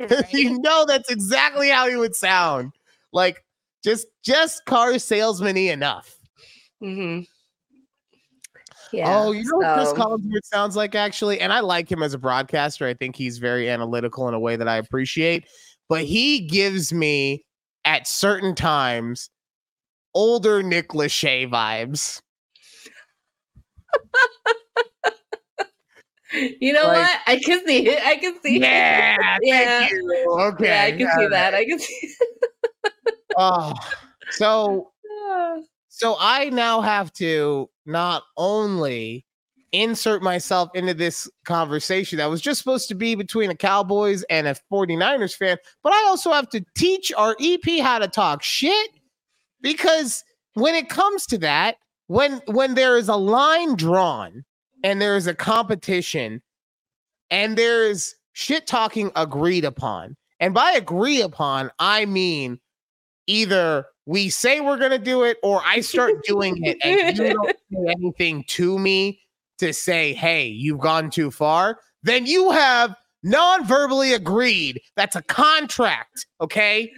[0.32, 2.72] you know that's exactly how he would sound.
[3.12, 3.42] Like
[3.84, 6.16] just just car salesman-y enough.
[6.80, 7.20] hmm
[8.92, 9.04] Yeah.
[9.22, 12.14] oh, you know what Chris so- Collinsworth sounds like actually, and I like him as
[12.14, 12.86] a broadcaster.
[12.86, 15.46] I think he's very analytical in a way that I appreciate.
[15.88, 17.44] But he gives me
[17.84, 19.30] at certain times
[20.14, 22.20] older Nick Lachey vibes.
[26.60, 27.20] You know Like- what?
[27.26, 28.04] I can see it.
[28.04, 29.46] I can see Yeah, it.
[29.48, 29.88] Yeah.
[29.90, 30.26] you.
[30.52, 31.54] Okay, Yeah, I can see that.
[31.54, 32.14] I can see
[33.36, 33.74] Oh,
[34.30, 35.58] so ah.
[35.88, 39.24] so I now have to not only
[39.72, 44.46] insert myself into this conversation that was just supposed to be between a Cowboys and
[44.46, 48.90] a 49ers fan, but I also have to teach our EP how to talk shit
[49.60, 50.24] because
[50.54, 51.76] when it comes to that,
[52.06, 54.44] when when there is a line drawn
[54.82, 56.42] and there is a competition
[57.30, 60.16] and there is shit talking agreed upon.
[60.40, 62.60] And by agree upon, I mean
[63.28, 67.34] either we say we're going to do it or I start doing it and you
[67.34, 69.20] don't say anything to me
[69.58, 74.80] to say, hey, you've gone too far, then you have non verbally agreed.
[74.96, 76.26] That's a contract.
[76.40, 76.90] Okay.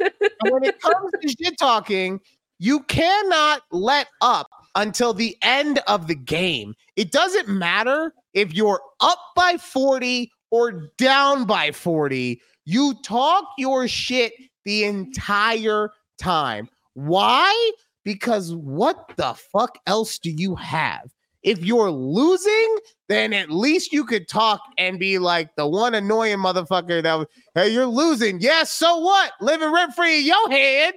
[0.00, 0.12] and
[0.50, 2.20] when it comes to shit talking,
[2.58, 6.74] you cannot let up until the end of the game.
[6.96, 12.40] It doesn't matter if you're up by 40 or down by 40.
[12.64, 14.32] You talk your shit
[14.66, 16.68] the entire time.
[16.92, 17.72] Why?
[18.04, 21.10] Because what the fuck else do you have?
[21.42, 26.38] If you're losing, then at least you could talk and be like the one annoying
[26.38, 28.40] motherfucker that was, hey, you're losing.
[28.40, 29.32] Yes, so what?
[29.40, 30.94] Living rent free in your head.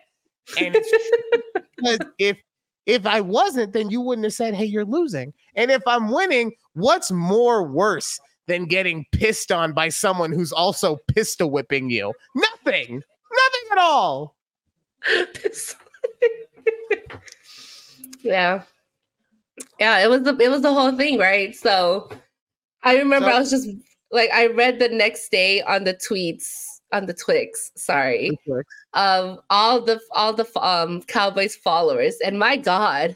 [0.59, 0.73] And
[1.77, 2.37] because if
[2.87, 5.31] if I wasn't, then you wouldn't have said, hey, you're losing.
[5.53, 10.97] And if I'm winning, what's more worse than getting pissed on by someone who's also
[11.07, 12.13] pistol whipping you?
[12.35, 13.03] Nothing.
[13.31, 14.35] Nothing at all.
[18.21, 18.63] yeah.
[19.79, 21.55] Yeah, it was the it was the whole thing, right?
[21.55, 22.09] So
[22.83, 23.69] I remember So- I was just
[24.11, 28.31] like I read the next day on the tweets on the Twix, sorry,
[28.93, 33.15] of all the all the um Cowboys followers, and my God,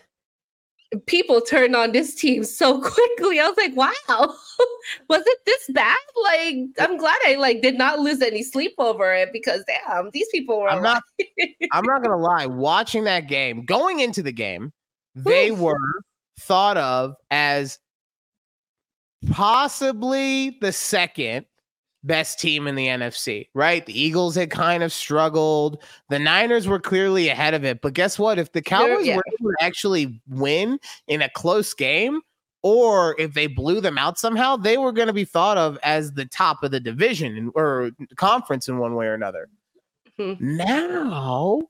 [1.05, 3.39] people turned on this team so quickly.
[3.39, 3.93] I was like, wow,
[5.09, 5.97] was it this bad?
[6.23, 10.27] Like, I'm glad I like did not lose any sleep over it because damn, these
[10.31, 10.69] people were.
[10.69, 11.03] I'm not
[11.71, 14.71] I'm not gonna lie, watching that game, going into the game,
[15.15, 15.77] they were
[16.39, 17.79] thought of as
[19.31, 21.45] possibly the second
[22.03, 23.85] best team in the NFC, right?
[23.85, 25.81] The Eagles had kind of struggled.
[26.09, 27.81] The Niners were clearly ahead of it.
[27.81, 28.37] But guess what?
[28.37, 29.17] If the Cowboys yeah.
[29.17, 32.21] were able to actually win in a close game,
[32.61, 36.13] or if they blew them out somehow, they were going to be thought of as
[36.13, 39.49] the top of the division or conference in one way or another.
[40.17, 40.33] Hmm.
[40.39, 41.61] Now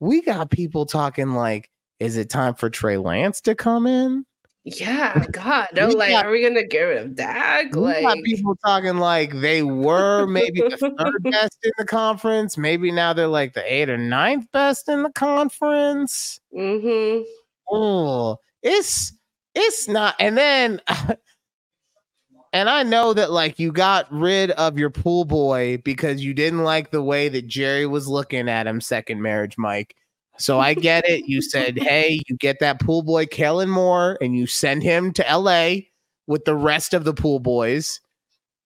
[0.00, 1.70] we got people talking like,
[2.00, 4.24] is it time for Trey Lance to come in?
[4.64, 7.74] Yeah, God, no, We like, got- are we gonna get rid of Dak?
[7.74, 12.56] Like, got people talking like they were maybe the third best in the conference.
[12.56, 16.38] Maybe now they're like the eighth or ninth best in the conference.
[16.56, 17.24] Mm-hmm.
[17.72, 19.12] Oh, it's
[19.56, 20.14] it's not.
[20.20, 20.80] And then,
[22.52, 26.62] and I know that like you got rid of your pool boy because you didn't
[26.62, 29.96] like the way that Jerry was looking at him second marriage, Mike.
[30.38, 31.26] So I get it.
[31.26, 35.22] You said, hey, you get that pool boy, Kellen Moore, and you send him to
[35.36, 35.74] LA
[36.26, 38.00] with the rest of the pool boys.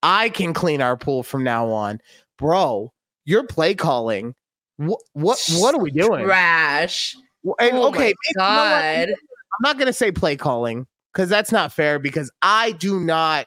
[0.02, 2.00] I can clean our pool from now on.
[2.38, 2.92] Bro,
[3.24, 4.34] your play calling.
[4.76, 6.24] What what what are we doing?
[6.24, 7.16] trash.
[7.58, 8.44] And oh okay, maybe- you know.
[8.44, 13.46] I'm not gonna say play calling because that's not fair because I do not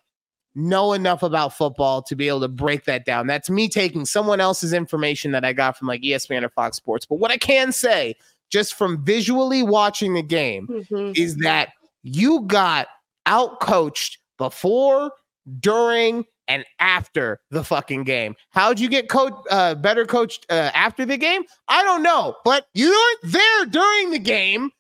[0.56, 3.28] know enough about football to be able to break that down.
[3.28, 7.06] That's me taking someone else's information that I got from like ESPN or Fox Sports.
[7.06, 8.16] But what I can say,
[8.50, 11.18] just from visually watching the game, Mhm.
[11.18, 11.70] is that
[12.04, 12.88] you got
[13.26, 15.12] out coached before,
[15.60, 18.36] during, and after the fucking game.
[18.50, 21.44] How'd you get coach uh, better coached uh, after the game?
[21.68, 24.72] I don't know, but you weren't there during the game,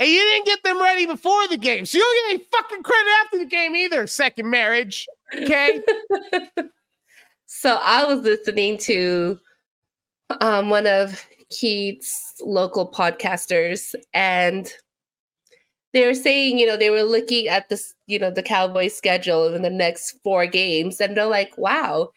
[0.00, 2.82] and you didn't get them ready before the game, so you don't get any fucking
[2.82, 4.06] credit after the game either.
[4.06, 5.82] Second marriage, okay?
[7.50, 9.38] So I was listening to
[10.42, 14.70] um, one of Keith's local podcasters, and
[15.94, 19.52] they were saying, you know, they were looking at this, you know, the Cowboys schedule
[19.54, 22.10] in the next four games, and they're like, wow,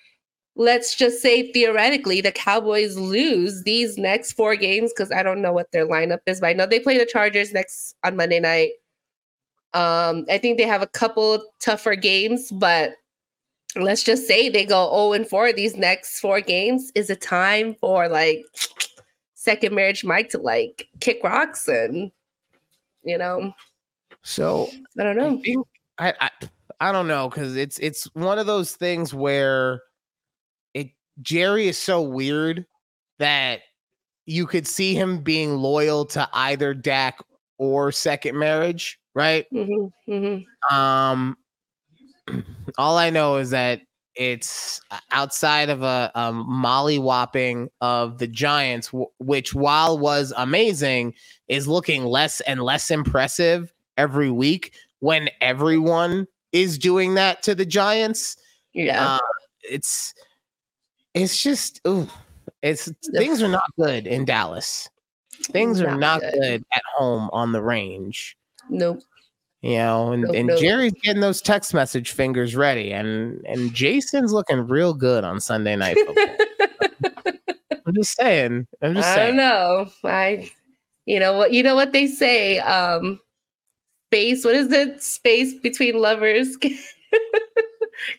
[0.56, 5.54] let's just say theoretically the Cowboys lose these next four games because I don't know
[5.54, 8.72] what their lineup is, but I know they play the Chargers next on Monday night.
[9.74, 12.96] Um, I think they have a couple tougher games, but
[13.78, 16.92] let's just say they go 0 and 4 these next four games.
[16.96, 18.44] Is it time for like
[19.36, 22.12] second marriage Mike to like kick rocks and
[23.04, 23.54] you know,
[24.24, 25.66] So I don't know.
[25.98, 26.30] I I,
[26.80, 29.82] I don't know because it's it's one of those things where
[31.22, 32.66] Jerry is so weird
[33.20, 33.62] that
[34.26, 37.20] you could see him being loyal to either Dak
[37.58, 39.46] or second marriage, right?
[39.52, 41.38] hmm hmm Um,
[42.78, 43.82] all I know is that
[44.16, 51.14] it's outside of a um, molly whopping of the Giants, w- which while was amazing,
[51.48, 57.66] is looking less and less impressive every week when everyone is doing that to the
[57.66, 58.36] Giants.
[58.74, 59.16] Yeah.
[59.16, 59.20] Uh,
[59.64, 60.14] it's
[61.14, 62.08] it's just ooh,
[62.62, 64.90] it's things are not good in Dallas.
[65.52, 66.34] Things are Not not good.
[66.40, 68.38] good at home on the range
[68.70, 69.00] nope.
[69.64, 70.60] you know and, Nope, and nope.
[70.60, 75.76] jerry's getting those text message fingers ready and and jason's looking real good on sunday
[75.76, 77.26] night football.
[77.88, 80.10] i'm just saying i'm just saying I don't know.
[80.10, 80.52] I
[81.08, 82.60] you know what you know what they say.
[82.60, 83.20] Um
[84.12, 85.02] space, what is it?
[85.02, 86.56] Space between lovers.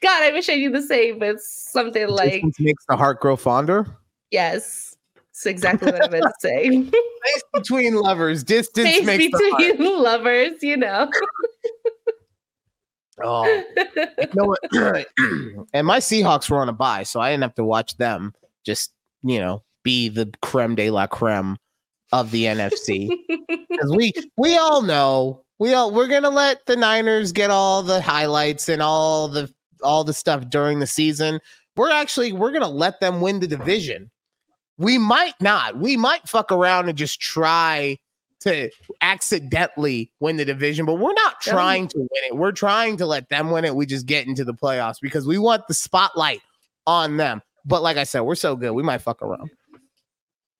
[0.01, 3.21] God, I wish I knew the same, but it's something like Distance makes the heart
[3.21, 3.87] grow fonder
[4.33, 4.97] yes.
[5.31, 6.85] It's exactly what I meant to say.
[6.87, 11.09] space between lovers distance Space makes the heart between lovers, you know.
[13.23, 14.59] oh you know what
[15.75, 18.33] and my seahawks were on a bye so i didn't have to watch them
[18.65, 18.91] just
[19.23, 21.59] you know be the creme de la creme
[22.13, 23.11] of the nfc
[23.69, 28.01] because we we all know we all we're gonna let the Niners get all the
[28.01, 29.53] highlights and all the
[29.83, 31.41] all the stuff during the season.
[31.77, 34.11] We're actually we're gonna let them win the division.
[34.79, 35.79] We might not.
[35.79, 37.99] We might fuck around and just try
[38.41, 38.71] to
[39.01, 42.37] accidentally win the division, but we're not trying to win it.
[42.37, 43.77] We're trying to let them win it.
[43.77, 46.41] We just get into the playoffs because we want the spotlight
[46.87, 47.41] on them.
[47.65, 49.51] But like I said, we're so good, we might fuck around.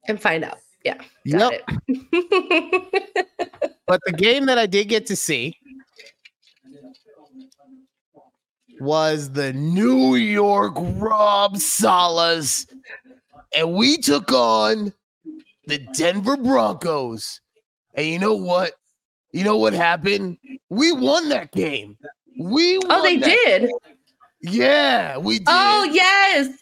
[0.07, 0.59] and find out.
[0.85, 0.99] Yeah.
[1.25, 1.39] Yep.
[1.41, 1.55] Got
[1.89, 3.19] it.
[3.89, 5.59] But the game that I did get to see
[8.83, 12.67] was the New York Rob Salehs,
[13.57, 14.93] and we took on
[15.67, 17.41] the Denver Broncos.
[17.95, 18.73] And you know what?
[19.33, 20.39] You know what happened?
[20.69, 21.97] We won that game.
[22.39, 23.71] We oh, won oh, they did.
[24.41, 25.49] Yeah, we did.
[25.49, 26.59] Oh, yes.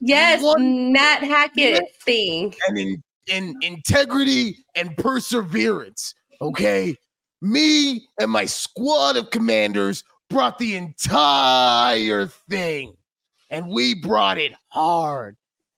[0.00, 2.54] Yes, Nat Hackett thing.
[2.68, 6.14] and in, in integrity and perseverance.
[6.42, 6.96] Okay.
[7.40, 12.96] Me and my squad of commanders brought the entire thing
[13.50, 15.36] and we brought it hard.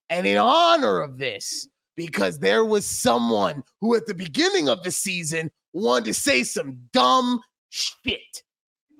[0.08, 4.90] And in honor of this, because there was someone who at the beginning of the
[4.90, 7.40] season wanted to say some dumb
[7.70, 8.42] shit.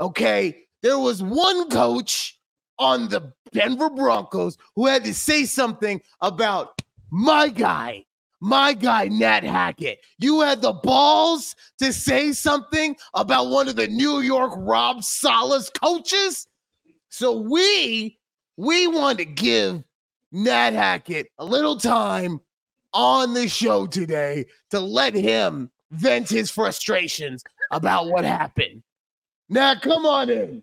[0.01, 0.63] Okay.
[0.83, 2.39] There was one coach
[2.79, 6.81] on the Denver Broncos who had to say something about
[7.11, 8.05] my guy,
[8.41, 10.01] my guy, Nat Hackett.
[10.18, 15.70] You had the balls to say something about one of the New York Rob Salehs
[15.72, 16.47] coaches.
[17.09, 18.18] So we
[18.57, 19.82] we want to give
[20.32, 22.41] Nat Hackett a little time
[22.93, 28.82] on the show today to let him vent his frustrations about what happened.
[29.49, 30.62] Nat, come on in.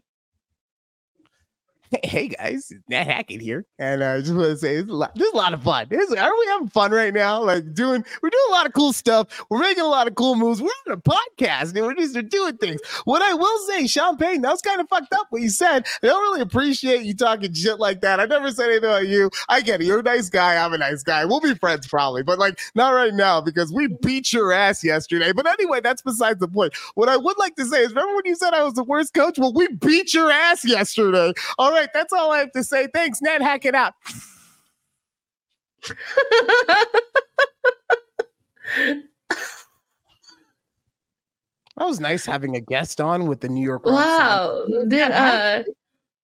[2.04, 5.28] Hey guys, Nat Hackett here, and I just want to say it's a lot, this
[5.28, 5.88] is a lot of fun.
[5.90, 7.44] This, aren't we having fun right now?
[7.44, 9.28] Like doing, we're doing a lot of cool stuff.
[9.50, 10.62] We're making a lot of cool moves.
[10.62, 12.82] We're on a podcast, and we're just doing things.
[13.06, 15.86] What I will say, Sean Payton, that was kind of fucked up what you said.
[16.04, 18.20] I don't really appreciate you talking shit like that.
[18.20, 19.30] I never said anything about you.
[19.50, 19.86] I get it.
[19.88, 20.64] You're a nice guy.
[20.64, 21.26] I'm a nice guy.
[21.26, 25.34] We'll be friends probably, but like not right now because we beat your ass yesterday.
[25.34, 26.74] But anyway, that's besides the point.
[26.96, 29.14] What I would like to say is, remember when you said I was the worst
[29.14, 29.40] coach?
[29.40, 31.34] Well, we beat your ass yesterday.
[31.58, 32.88] All right, that's all I have to say.
[32.94, 33.42] Thanks, Nat.
[33.42, 33.94] Hack it out.
[41.78, 43.86] That was nice having a guest on with the New York.
[43.86, 44.66] Wow.
[44.88, 45.64] Did uh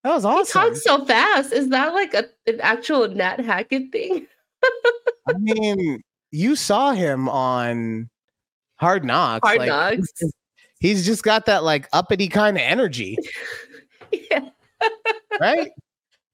[0.04, 0.62] that was awesome.
[0.62, 1.52] he talks so fast?
[1.52, 4.28] Is that like a, an actual Nat Hackett thing?
[5.28, 6.02] I mean,
[6.32, 8.10] you saw him on
[8.78, 9.46] Hard Knocks.
[9.46, 10.14] Hard like, Knocks.
[10.80, 13.18] He's just got that like uppity kind of energy,
[14.32, 14.50] yeah.
[15.40, 15.72] Right?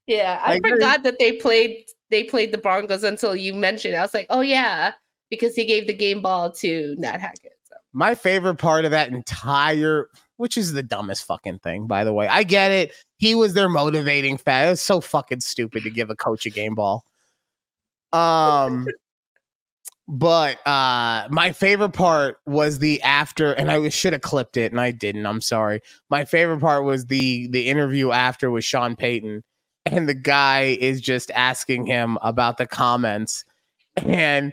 [0.06, 0.40] Yeah.
[0.44, 3.94] I there- forgot that they played they played the Broncos until you mentioned.
[3.94, 3.96] it.
[3.96, 4.92] I was like, oh yeah,
[5.30, 7.52] because he gave the game ball to Nat Hackett.
[7.64, 7.74] So.
[7.92, 12.28] My favorite part of that entire, which is the dumbest fucking thing, by the way.
[12.28, 12.92] I get it.
[13.18, 14.72] He was their motivating factor.
[14.72, 17.04] It's so fucking stupid to give a coach a game ball.
[18.12, 18.86] Um,
[20.08, 24.80] but uh my favorite part was the after and i should have clipped it and
[24.80, 25.80] i didn't i'm sorry.
[26.10, 29.42] My favorite part was the the interview after with sean payton
[29.84, 33.44] and the guy is just asking him about the comments
[33.96, 34.52] and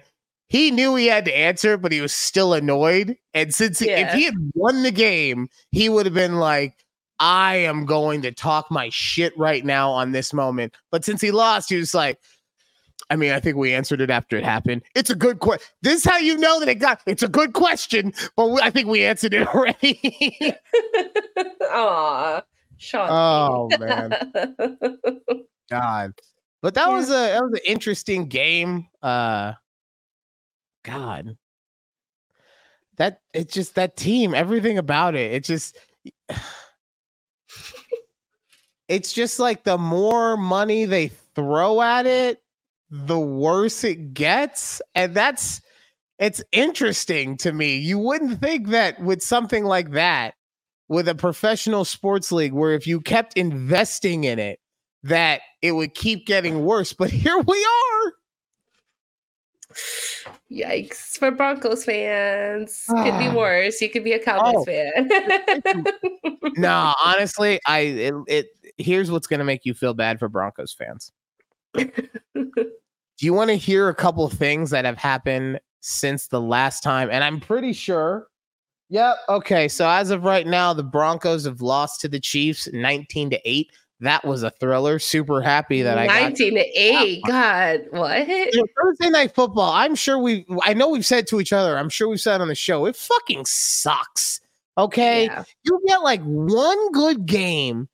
[0.50, 4.12] he knew he had to answer but he was still annoyed and since he- if
[4.14, 6.84] he had won the game he would have been like
[7.20, 10.76] i am going to talk my shit right now on this moment.
[10.92, 12.18] But since he lost he was like
[13.14, 14.82] I mean, I think we answered it after it happened.
[14.96, 15.64] It's a good question.
[15.84, 17.00] This is how you know that it got.
[17.06, 20.56] It's a good question, but we, I think we answered it already.
[21.62, 22.42] Aw,
[22.78, 23.10] Sean.
[23.12, 24.16] oh man,
[25.70, 26.14] God!
[26.64, 26.96] But that Yeah.
[26.96, 28.88] was a that was an interesting game.
[29.04, 29.54] Uh,
[30.84, 31.38] God,
[32.98, 34.34] that it's just that team.
[34.34, 35.34] Everything about it.
[35.34, 35.78] It just.
[38.90, 42.43] It's just like the more money they throw at it,
[42.96, 44.82] the worse it gets.
[44.94, 45.62] And that's
[46.20, 47.78] it's interesting to me.
[47.78, 50.36] You wouldn't think that with something like that,
[50.88, 54.60] with a professional sports league, where if you kept investing in it,
[55.02, 56.94] that it would keep getting worse.
[56.94, 58.14] But here we are.
[60.52, 62.84] Yikes for Broncos fans.
[62.88, 63.34] Could be Ah.
[63.36, 63.82] worse.
[63.82, 64.66] You could be a Cowboys Oh.
[64.66, 65.84] fan.
[66.56, 68.46] No, honestly, I it, it
[68.78, 71.12] here's what's gonna make you feel bad for Broncos fans.
[73.20, 76.82] Do you want to hear a couple of things that have happened since the last
[76.82, 77.10] time?
[77.12, 78.28] And I'm pretty sure.
[78.90, 79.16] Yep.
[79.30, 79.68] Okay.
[79.68, 83.72] So as of right now, the Broncos have lost to the Chiefs 19 to 8.
[84.00, 85.00] That was a thriller.
[85.00, 87.22] Super happy that I got 19 to 8.
[87.26, 88.28] God, what?
[88.28, 89.72] You know, Thursday night football.
[89.72, 92.50] I'm sure we I know we've said to each other, I'm sure we've said on
[92.50, 94.42] the show, it fucking sucks.
[94.78, 95.26] Okay.
[95.26, 95.44] Yeah.
[95.64, 97.88] You get like one good game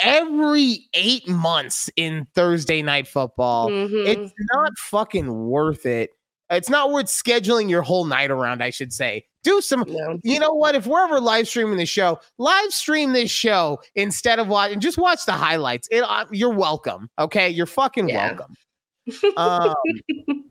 [0.00, 3.68] every eight months in Thursday night football.
[3.68, 4.06] Mhm.
[4.06, 6.10] It's not fucking worth it.
[6.50, 9.26] It's not worth scheduling your whole night around, I should say.
[9.44, 10.18] Do some, No.
[10.24, 10.74] you know what?
[10.74, 14.96] If we're ever live streaming the show, live stream this show instead of watching, just
[14.98, 15.88] watch the highlights.
[15.90, 17.10] It, uh, you're welcome.
[17.18, 17.50] Okay.
[17.50, 18.32] You're fucking Yeah.
[18.32, 18.54] welcome.
[19.36, 19.74] Um,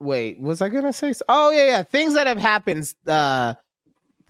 [0.00, 1.10] wait, was I going to say?
[1.10, 1.82] s- Oh, yeah, yeah.
[1.82, 3.54] Things that have happened uh,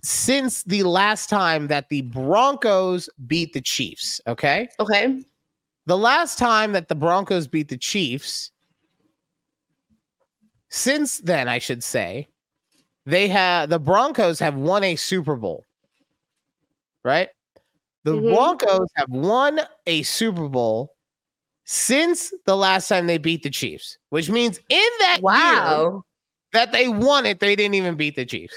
[0.02, 4.20] since the last time that the Broncos beat the Chiefs.
[4.26, 5.22] Okay Okay.
[5.86, 8.50] the last time that the Broncos beat the Chiefs,
[10.68, 12.28] since then, I should say,
[13.04, 15.64] they have the Broncos have won a Super Bowl.
[17.04, 17.28] Right?
[18.04, 18.30] The Mhm.
[18.34, 20.94] Broncos have won a Super Bowl
[21.64, 26.04] since the last time they beat the Chiefs, which means in that year Wow.
[26.52, 28.54] that they won it, they didn't even beat the Chiefs.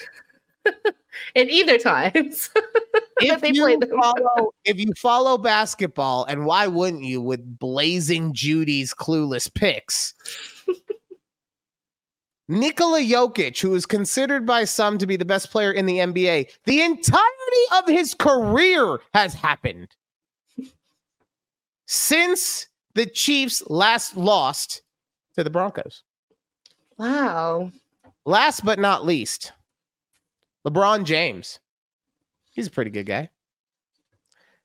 [1.33, 2.49] In either times.
[3.21, 8.93] if they you follow if you follow basketball, and why wouldn't you with blazing Judy's
[8.93, 10.13] clueless picks?
[12.47, 16.49] Nikola Jokic, who is considered by some to be the best player in the NBA,
[16.65, 17.23] the entirety
[17.73, 19.87] of his career has happened
[21.87, 24.83] since the Chiefs last lost
[25.35, 26.03] to the Broncos.
[26.97, 27.71] wow.
[28.27, 29.51] Last but not least,
[30.65, 31.59] LeBron James.
[32.53, 33.29] He's a pretty good guy.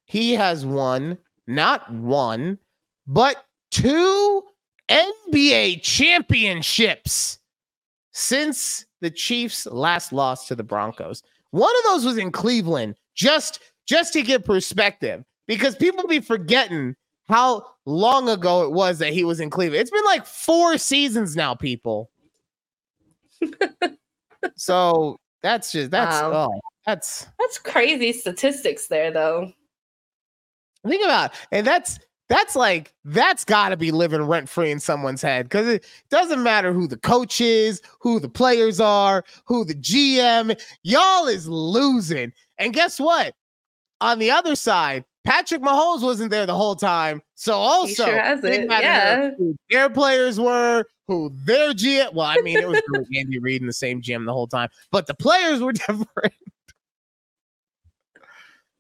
[0.05, 2.59] He has won not one,
[3.07, 4.43] but two
[4.89, 7.39] NBA championships
[8.13, 11.23] since the Chiefs last lost to the Broncos.
[11.51, 16.95] One of those was in Cleveland, just just to give perspective, because people be forgetting
[17.29, 19.81] how long ago it was that he was in Cleveland.
[19.81, 22.11] It's been like four seasons now, people.
[24.57, 26.51] so that's just that's Wow.
[26.53, 29.53] oh that's That's crazy statistics there, though.
[30.87, 31.39] think about it.
[31.53, 31.99] and that's
[32.29, 36.43] that's like that's got to be living rent free in someone's head because it doesn't
[36.43, 40.59] matter who the coach is, who the players are, who the GM.
[40.85, 43.35] Y'all is losing, and guess what?
[44.01, 48.25] On the other side, Patrick Mahomes wasn't there the whole time, so also sure it
[48.25, 49.31] hasn't, matter yeah.
[49.69, 52.15] their players were, who their GM.
[52.15, 54.69] Well, I mean, it was really Andy Reid in the same GM the whole time,
[54.93, 56.35] but the players were different.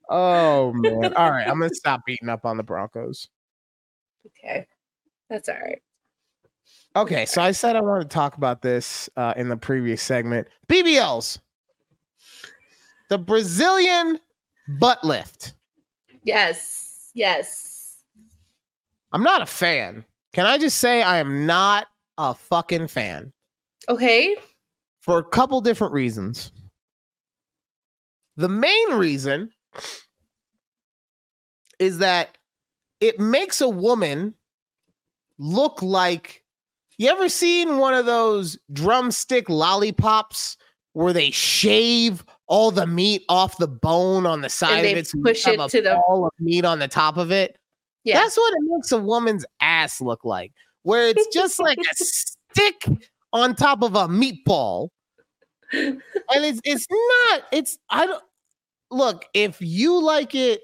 [0.09, 1.13] Oh man!
[1.15, 3.29] All right, I'm gonna stop beating up on the Broncos.
[4.27, 4.67] Okay.
[5.29, 5.83] That's all right.
[6.95, 10.47] Okay, so I said I wanted to talk about this uh, in the previous segment.
[10.69, 11.39] BBLs,
[13.09, 14.21] the Brazilian
[14.79, 15.55] butt lift.
[16.23, 17.11] Yes.
[17.15, 17.97] Yes.
[19.13, 20.05] I'm not a fan.
[20.33, 21.89] Can I just say I am not
[22.21, 23.33] a fucking fan
[23.89, 24.37] Okay.
[25.01, 26.53] for a couple different reasons.
[28.37, 29.51] The main reason
[31.79, 32.37] is that
[33.01, 34.35] it makes a woman
[35.39, 36.45] look like
[36.99, 40.59] You ever seen one of those drumstick lollipops
[40.93, 45.17] where they shave all the meat off the bone on the side of it, so
[45.17, 47.57] you push it to the- ball of meat on the top of it?
[48.05, 48.21] Yeah.
[48.21, 50.53] That's what it makes a woman's ass look like,
[50.83, 52.87] where it's just like a stick
[53.33, 54.89] on top of a meatball.
[55.73, 58.25] And it's it's not, it's I don't
[58.91, 60.63] look, if you like it,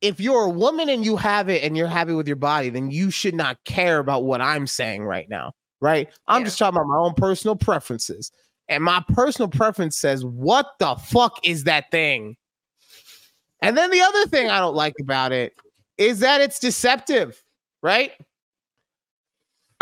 [0.00, 2.90] if you're a woman and you have it and you're happy with your body, then
[2.90, 5.52] you should not care about what I'm saying right now.
[5.80, 6.08] Right?
[6.26, 6.46] I'm Yeah.
[6.46, 8.32] just talking about my own personal preferences.
[8.68, 12.36] And my personal preference says, what the fuck is that thing?
[13.60, 15.52] And then the other thing I don't like about it
[15.98, 17.42] is that it's deceptive,
[17.82, 18.12] right?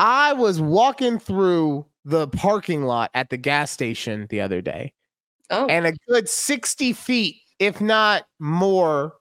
[0.02, 4.92] I was walking through the parking lot at the gas station the other day,
[5.50, 9.14] Oh, and a good 60 feet, if not more,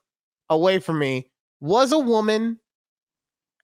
[0.50, 1.30] away from me
[1.60, 2.58] was a woman,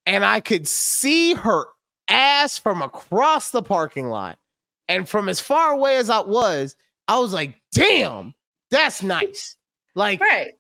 [0.07, 1.67] and I could see her
[2.07, 4.39] ass from across the parking lot.
[4.87, 6.77] And from as far away as I was,
[7.09, 8.33] I was like, damn,
[8.71, 9.57] that's nice.
[9.97, 10.53] Like, right.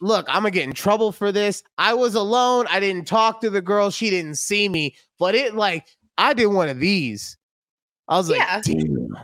[0.00, 1.64] look, I'm gonna get in trouble for this.
[1.76, 2.66] I was alone.
[2.70, 3.90] I didn't talk to the girl.
[3.90, 5.88] She didn't see me, but it like
[6.18, 7.36] I did one of these.
[8.08, 8.60] I was like, Yeah.
[8.62, 9.18] damn,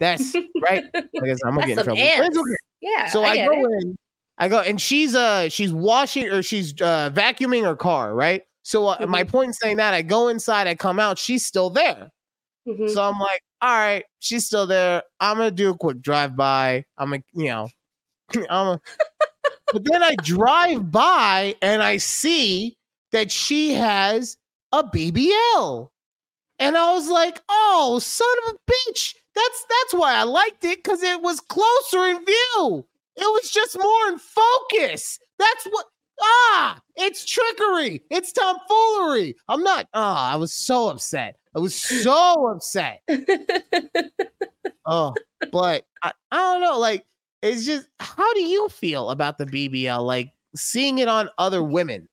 [0.00, 0.84] that's right.
[0.94, 1.96] I guess I'm gonna That's get in trouble.
[1.96, 2.38] But it's ants.
[2.38, 2.56] okay.
[2.80, 3.06] Yeah.
[3.10, 3.82] So I, get go it.
[3.84, 3.96] in,
[4.38, 8.42] I go, and she's uh she's washing or she's uh vacuuming her car, right?
[8.64, 11.68] So uh, my point in saying that, I go inside, I come out, she's still
[11.70, 12.10] there.
[12.66, 12.88] Mhm.
[12.90, 15.02] So I'm like, all right, she's still there.
[15.20, 16.84] I'm gonna do a quick drive by.
[16.96, 17.68] I'm gonna, you know,
[18.50, 18.80] I'm a,
[19.72, 22.76] but then I drive by and I see
[23.12, 24.36] that she has
[24.72, 25.88] a BBL.
[26.62, 29.14] And I was like, oh, son of a bitch.
[29.34, 32.86] That's that's why I liked it, because it was closer in view.
[33.16, 35.18] It was just more in focus.
[35.38, 35.86] That's what
[36.20, 38.02] ah, it's trickery.
[38.10, 39.34] It's tomfoolery.
[39.48, 41.36] I'm not ah, I was so upset.
[41.54, 43.02] I was so upset.
[44.84, 45.14] Oh,
[45.52, 46.78] but I, I don't know.
[46.78, 47.04] Like,
[47.42, 50.04] it's just how do you feel about the BBL?
[50.04, 52.08] Like seeing it on other women.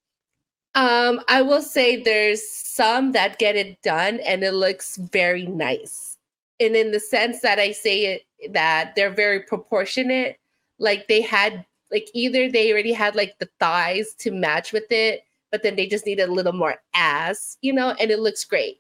[0.80, 6.18] Um, I will say there's some that get it done and it looks very nice.
[6.62, 10.38] And in the sense that I say it that they're very proportionate,
[10.78, 15.26] like they had like either they already had like the thighs to match with it,
[15.52, 18.80] but then they just needed a little more ass, you know, and it looks great.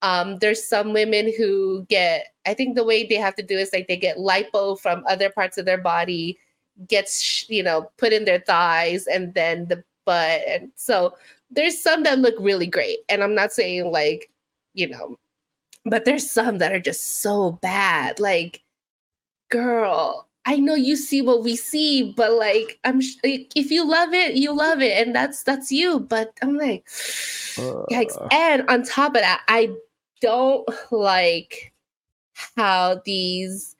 [0.00, 3.74] Um, there's some women who get, I think the way they have to do is
[3.74, 6.38] like they get lipo from other parts of their body,
[6.88, 10.40] gets, you know, put in their thighs and then the butt.
[10.48, 11.14] And so
[11.50, 13.00] there's some that look really great.
[13.08, 14.30] And I'm not saying like,
[14.74, 15.18] you know,
[15.84, 18.18] but there's some that are just so bad.
[18.18, 18.62] Like,
[19.50, 24.14] girl, I know you see what we see, but like, I'm sh- if you love
[24.14, 26.00] it, you love it, and that's that's you.
[26.00, 28.20] But I'm like, yikes!
[28.20, 28.28] Uh.
[28.30, 29.70] And on top of that, I
[30.20, 31.72] don't like
[32.56, 33.76] how these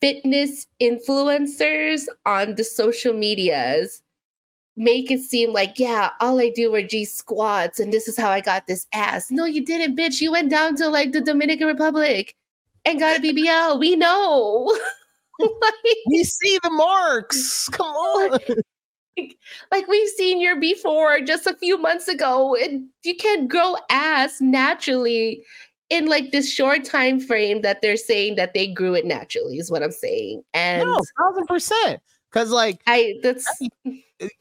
[0.00, 4.02] fitness influencers on the social medias
[4.76, 8.30] make it seem like, yeah, all I do are G squats and this is how
[8.30, 9.30] I got this ass.
[9.30, 10.20] No, you didn't, bitch.
[10.20, 12.34] You went down to like the Dominican Republic
[12.84, 13.80] and got a BBL.
[13.80, 14.78] We know.
[15.38, 17.68] like, We see the marks.
[17.70, 18.38] Come on.
[19.72, 22.54] like we've seen your before just a few months ago.
[22.54, 25.42] And you can't grow ass naturally
[25.88, 29.70] in like this short time frame that they're saying that they grew it naturally, is
[29.70, 30.42] what I'm saying.
[30.52, 32.00] And No, thousand percent.
[32.36, 33.46] Cause like, I that's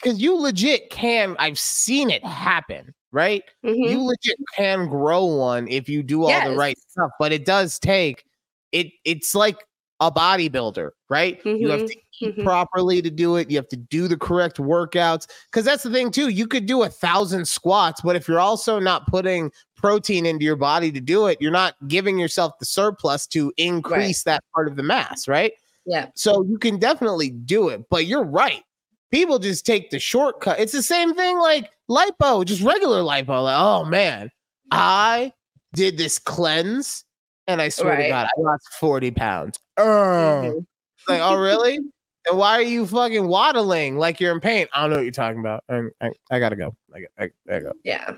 [0.04, 1.38] cause you legit can.
[1.40, 2.94] I've seen it happen.
[3.14, 3.44] Right.
[3.64, 3.90] mhm.
[3.90, 7.12] You legit can grow one if you do all the right stuff.
[7.18, 8.26] But it does take
[8.74, 8.88] it.
[9.06, 9.56] It's like
[10.02, 11.40] a bodybuilder, right?
[11.46, 12.44] You have Mhm, to eat mhm.
[12.44, 13.50] properly to do it.
[13.50, 15.28] You have to do the correct workouts.
[15.50, 16.28] Because that's the thing too.
[16.28, 20.58] You could do a thousand squats, but if you're also not putting protein into your
[20.58, 24.76] body to do it, you're not giving yourself the surplus to increase that part of
[24.76, 25.54] the mass, right?
[25.86, 26.08] Yeah.
[26.16, 28.64] So you can definitely do it, but you're right.
[29.12, 30.60] People just take the shortcut.
[30.60, 33.44] It's the same thing like lipo, just regular lipo.
[33.44, 34.30] Like, oh man,
[34.72, 35.32] I
[35.74, 37.06] did this cleanse
[37.48, 39.60] and I swear to God, I lost 40 pounds.
[39.78, 40.66] Mhm.
[41.08, 41.80] Like, oh really?
[42.28, 44.68] And why are you fucking waddling like you're in pain?
[44.74, 45.64] I don't know what you're talking about.
[45.70, 46.76] I, I, I gotta go.
[46.94, 47.72] I, I, I gotta go.
[47.84, 48.16] Yeah.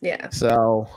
[0.00, 0.28] Yeah.
[0.30, 0.88] So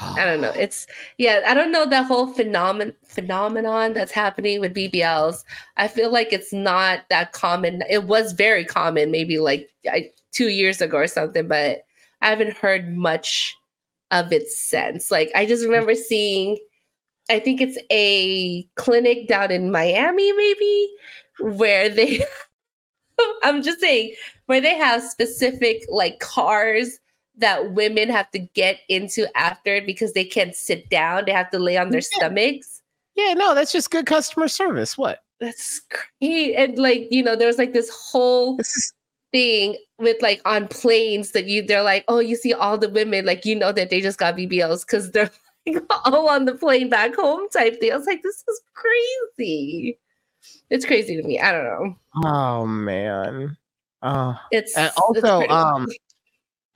[0.00, 0.50] I don't know.
[0.50, 0.86] It's
[1.16, 5.44] yeah, I don't know that whole phenomenon phenomenon that's happening with BBLs.
[5.76, 7.82] I feel like it's not that common.
[7.88, 11.84] It was very common maybe like I, 2 years ago or something, but
[12.20, 13.56] I haven't heard much
[14.10, 15.10] of it since.
[15.10, 16.58] Like I just remember seeing
[17.30, 20.90] I think it's a clinic down in Miami maybe
[21.40, 22.24] where they
[23.42, 24.14] I'm just saying
[24.46, 26.98] where they have specific like cars
[27.38, 31.24] that women have to get into after because they can't sit down.
[31.26, 32.18] They have to lay on their Yeah.
[32.28, 32.82] stomachs.
[33.14, 34.96] Yeah, no, that's just good customer service.
[34.96, 35.20] What?
[35.40, 35.80] That's
[36.20, 36.54] great.
[36.54, 38.92] And like, you know, there was like this whole This is
[39.32, 43.24] thing with like on planes that you they're like, oh, you see all the women,
[43.26, 45.30] like you know that they just got BBLs because they're
[45.66, 47.92] like all on the plane back home type thing.
[47.92, 49.98] I was like, this is crazy.
[50.70, 51.38] It's crazy to me.
[51.40, 51.96] I don't know.
[52.24, 53.56] oh man.
[54.02, 55.52] Uh It's and it's also crazy.
[55.52, 55.88] um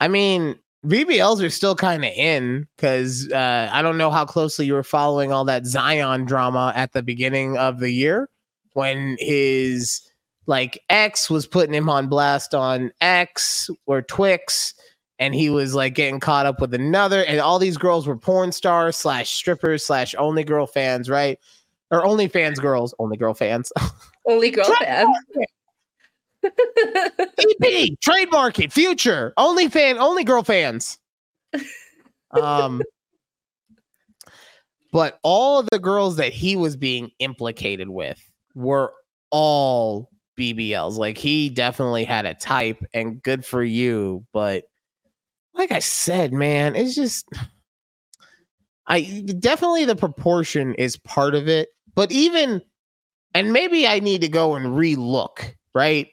[0.03, 4.65] I mean BBLs are still kind of in because uh, I don't know how closely
[4.65, 8.29] you were following all that Zion drama at the beginning of the year
[8.73, 10.01] when his
[10.45, 14.73] like ex was putting him on blast on X or Twix,
[15.19, 18.51] and he was like getting caught up with another, and all these girls were porn
[18.51, 21.39] stars slash strippers slash only girl fans, right?
[21.91, 23.71] Or only fans girls, only girl fans.
[24.27, 25.07] only girl fan.
[26.43, 30.97] EP, trademark it, future, only fan, only girl fans.
[32.41, 32.81] Um,
[34.91, 38.19] but all of the girls that he was being implicated with
[38.55, 38.91] were
[39.29, 40.97] all BBLs.
[40.97, 44.25] Like he definitely had a type, and good for you.
[44.33, 44.63] But
[45.53, 47.27] like I said, man, it's just
[48.87, 52.61] I definitely the proportion is part of it, but even
[53.33, 56.07] and maybe I need to go and relook, right?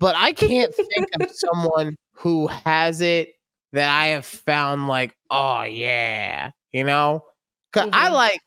[0.00, 3.34] But I can't think of someone who has it
[3.72, 7.24] that I have found like, oh yeah, you know,
[7.72, 8.12] 'Cause I Mhm.
[8.14, 8.40] like,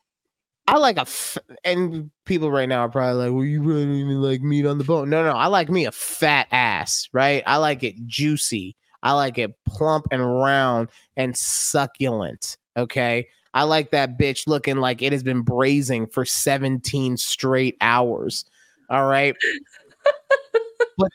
[0.68, 3.94] I like a, f- and people right now are probably like, well, you really don't
[3.96, 5.10] even like meat on the bone.
[5.10, 7.42] No, no, I like me a fat ass, right?
[7.46, 8.76] I like it juicy.
[9.02, 12.56] I like it plump and round and succulent.
[12.76, 13.28] Okay.
[13.54, 18.44] I like that bitch looking like it has been braising for 17 straight hours.
[18.90, 19.36] All right.
[20.98, 21.10] but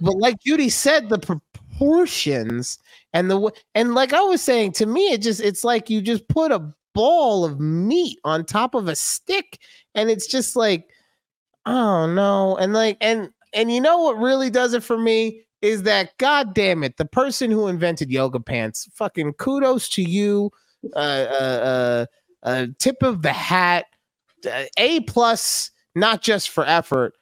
[0.00, 2.78] but like Judy said, the proportions
[3.12, 6.28] and the and like I was saying, to me, it just it's like you just
[6.28, 9.58] put a ball of meat on top of a stick,
[9.94, 10.88] and it's just like,
[11.64, 15.84] oh no, and like and and you know what really does it for me is
[15.84, 20.50] that god damn it, the person who invented yoga pants, fucking kudos to you,
[20.94, 22.06] uh, uh,
[22.44, 23.86] uh, uh tip of the hat,
[24.50, 27.14] uh, a plus, not just for effort,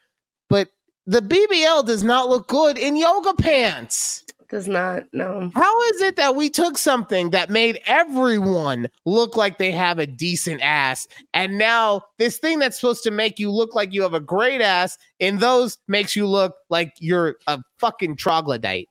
[0.51, 0.69] but
[1.07, 4.25] the BBL does not look good in yoga pants.
[4.51, 5.51] Does not no.
[5.55, 10.07] How is it that we took something that made everyone look like they have a
[10.07, 14.15] decent ass, and now this thing that's supposed to make you look like you have
[14.15, 18.89] a great ass, in those makes you look like you're a fucking troglodyte?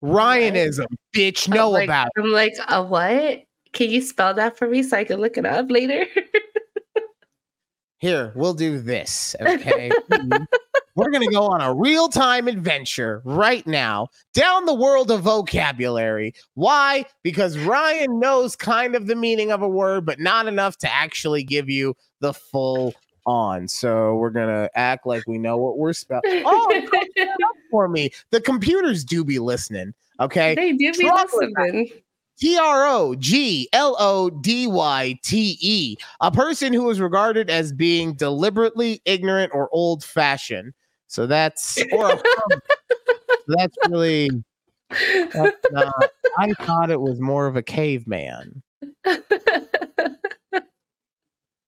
[0.00, 2.20] Ryanism, bitch, know I'm like, about it.
[2.20, 3.42] I'm like, a what?
[3.72, 6.06] Can you spell that for me so I can look it up later?
[8.00, 9.36] Here, we'll do this.
[9.40, 9.90] Okay.
[10.96, 15.20] We're going to go on a real time adventure right now down the world of
[15.20, 16.34] vocabulary.
[16.54, 17.04] Why?
[17.22, 21.44] Because Ryan knows kind of the meaning of a word, but not enough to actually
[21.44, 22.94] give you the full
[23.26, 23.68] on.
[23.68, 26.22] So we're going to act like we know what we're spelling.
[26.46, 26.82] Oh,
[27.70, 28.12] for me.
[28.30, 29.94] The computers do be listening.
[30.20, 30.54] Okay.
[30.54, 31.90] they do be listening.
[32.40, 37.50] T R O G L O D Y T E, a person who is regarded
[37.50, 40.72] as being deliberately ignorant or old fashioned.
[41.06, 42.20] So that's or
[43.48, 44.30] that's really
[44.90, 45.94] that's not,
[46.38, 48.62] I thought it was more of a caveman.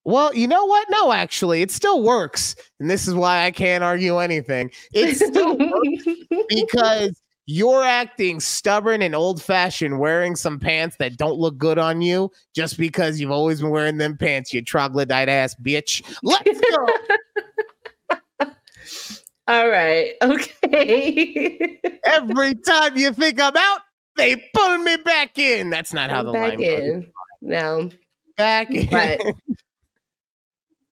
[0.05, 0.89] Well, you know what?
[0.91, 2.57] No, actually, it still works.
[2.81, 4.71] And this is why I can't argue anything.
[4.93, 6.05] It still works
[6.49, 12.01] because you're acting stubborn and old fashioned wearing some pants that don't look good on
[12.01, 16.03] you just because you've always been wearing them pants, you troglodyte ass bitch.
[16.23, 16.89] Let's go.
[19.49, 20.15] All right.
[20.23, 21.79] Okay.
[22.05, 23.81] Every time you think I'm out,
[24.17, 25.69] they pull me back in.
[25.69, 27.05] That's not how I'm the back line goes.
[27.43, 27.91] No.
[28.39, 28.89] Back in.
[28.89, 29.21] But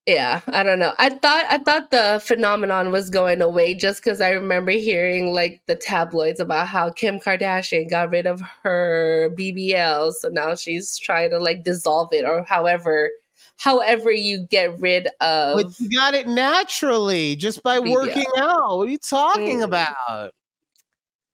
[0.06, 0.93] yeah, I don't know.
[0.98, 5.62] I thought I thought the phenomenon was going away just because I remember hearing like
[5.66, 11.31] the tabloids about how Kim Kardashian got rid of her BBL, so now she's trying
[11.31, 13.10] to like dissolve it or however
[13.59, 17.93] however you get rid of but you got it naturally just by BBL.
[17.93, 18.78] working out.
[18.78, 19.64] What are you talking Mm.
[19.64, 20.32] about?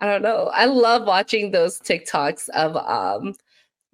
[0.01, 0.51] I don't know.
[0.53, 3.35] I love watching those TikToks of um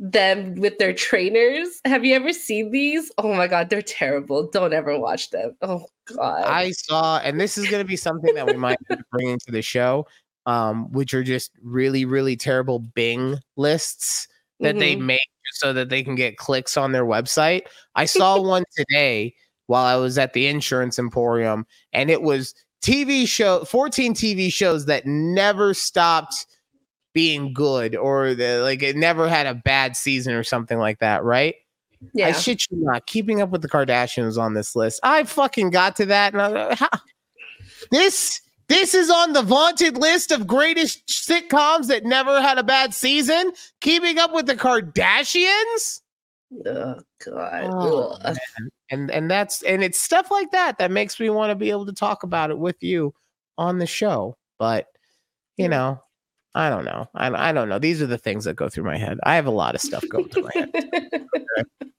[0.03, 1.81] them with their trainers.
[1.85, 3.11] Have you ever seen these?
[3.19, 4.51] Oh my god, they're terrible.
[4.51, 5.57] Don't ever watch them.
[5.63, 6.45] Oh god.
[6.45, 8.79] I saw, and this is going to be something that we might
[9.13, 10.07] bring into the show,
[10.47, 14.27] um, which are just really, really terrible Bing lists
[14.59, 15.03] that they Mhm.
[15.03, 15.21] make
[15.55, 17.63] so that they can get clicks on their website.
[17.95, 19.35] I saw one today
[19.69, 24.87] while I was at the insurance emporium, and it was TV show 14 TV shows
[24.87, 26.47] that never stopped
[27.13, 31.25] being good or the, like it never had a bad season or something like that,
[31.25, 31.55] right?
[32.15, 32.29] Yeah.
[32.29, 33.07] I shit you not.
[33.07, 35.01] Keeping up with the Kardashians on this list.
[35.03, 36.89] I fucking got to that, and I, how,
[37.91, 42.95] this this is on the vaunted list of greatest sitcoms that never had a bad
[42.95, 43.53] season.
[43.81, 46.01] Keeping up with the Kardashians.
[46.67, 47.71] oh God.
[47.71, 48.35] Oh,
[48.91, 51.87] And and that's and it's stuff like that that makes me want to be able
[51.87, 53.15] to talk about it with you
[53.59, 54.37] on the show.
[54.59, 54.87] But
[55.57, 56.03] you know,
[56.55, 57.09] I don't know.
[57.15, 57.79] I, I don't know.
[57.79, 59.19] These are the things that go through my head.
[59.23, 61.27] I have a lot of stuff going through my head.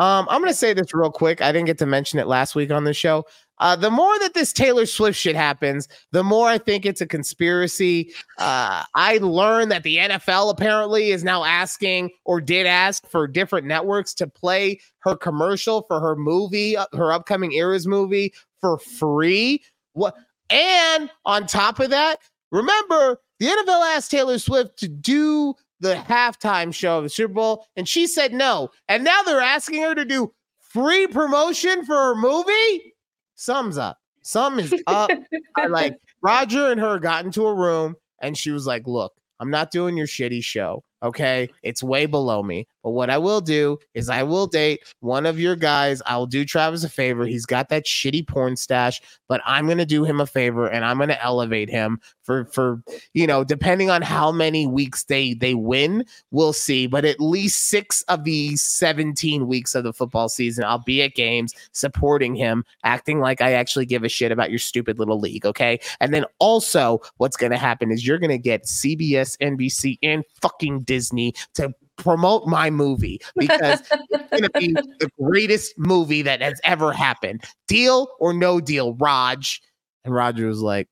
[0.00, 1.42] Um, I'm gonna say this real quick.
[1.42, 3.26] I didn't get to mention it last week on the show.
[3.58, 7.06] Uh, the more that this Taylor Swift shit happens, the more I think it's a
[7.06, 8.14] conspiracy.
[8.38, 13.66] Uh, I learned that the NFL apparently is now asking or did ask for different
[13.66, 19.62] networks to play her commercial for her movie, uh, her upcoming Eras movie for free.
[19.92, 20.14] What?
[20.48, 26.72] And on top of that, remember the NFL asked Taylor Swift to do the halftime
[26.72, 28.68] show of the Super Bowl, and she said no.
[28.86, 32.94] And now they're asking her to do free promotion for her movie.
[33.34, 33.98] Sums up.
[34.22, 35.10] Some is up.
[35.56, 39.50] I like Roger and her got into a room, and she was like, "Look, I'm
[39.50, 40.84] not doing your shitty show.
[41.02, 42.68] Okay, it's way below me.
[42.82, 46.00] But what I will do is I will date one of your guys.
[46.06, 47.26] I will do Travis a favor.
[47.26, 50.98] He's got that shitty porn stash, but I'm gonna do him a favor and I'm
[50.98, 52.82] gonna elevate him for for
[53.12, 56.86] you know, depending on how many weeks they they win, we'll see.
[56.86, 61.14] But at least six of the 17 weeks of the football season, I'll be at
[61.14, 65.44] games supporting him, acting like I actually give a shit about your stupid little league.
[65.44, 65.80] Okay.
[66.00, 71.34] And then also, what's gonna happen is you're gonna get CBS, NBC, and fucking Disney
[71.54, 76.92] to promote my movie because it's going to be the greatest movie that has ever
[76.92, 77.44] happened.
[77.68, 79.60] Deal or no deal, Raj?
[80.04, 80.88] And Roger was like,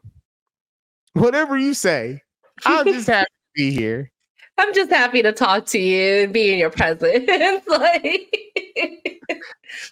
[1.14, 2.20] whatever you say.
[2.64, 4.10] I'm just happy to be here.
[4.58, 7.28] I'm just happy to talk to you and be in your presence.
[7.68, 8.34] like,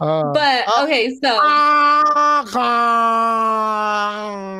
[0.01, 1.39] Uh, but uh, okay, so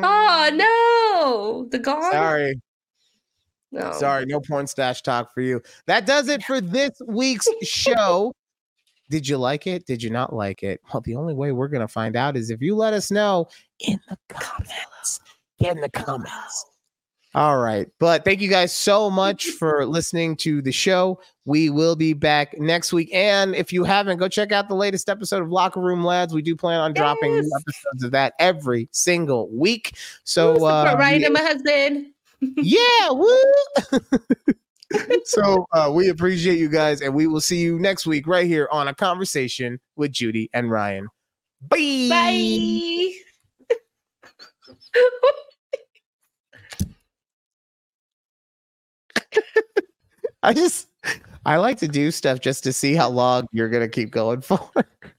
[0.03, 2.11] oh no, the gone.
[2.11, 2.59] Sorry,
[3.77, 3.91] no.
[3.93, 5.61] sorry, no porn stash talk for you.
[5.85, 8.33] That does it for this week's show.
[9.09, 9.85] Did you like it?
[9.85, 10.81] Did you not like it?
[10.91, 13.47] Well, the only way we're gonna find out is if you let us know
[13.79, 15.19] in the comments.
[15.59, 16.65] Get in the comments.
[17.37, 17.87] All right.
[17.99, 21.21] But thank you guys so much for listening to the show.
[21.45, 23.13] We will be back next week.
[23.13, 26.33] And if you haven't, go check out the latest episode of Locker Room Lads.
[26.33, 29.95] We do plan on dropping new episodes of that every single week.
[30.23, 32.07] So, uh, Ryan and my husband.
[32.41, 33.27] Yeah, woo.
[35.25, 38.67] so uh, we appreciate you guys, and we will see you next week right here
[38.71, 41.07] on a conversation with Judy and Ryan.
[41.61, 42.07] Bye.
[42.09, 43.11] Bye.
[50.43, 50.87] I just
[51.45, 54.69] I like to do stuff just to see how long you're gonna keep going for.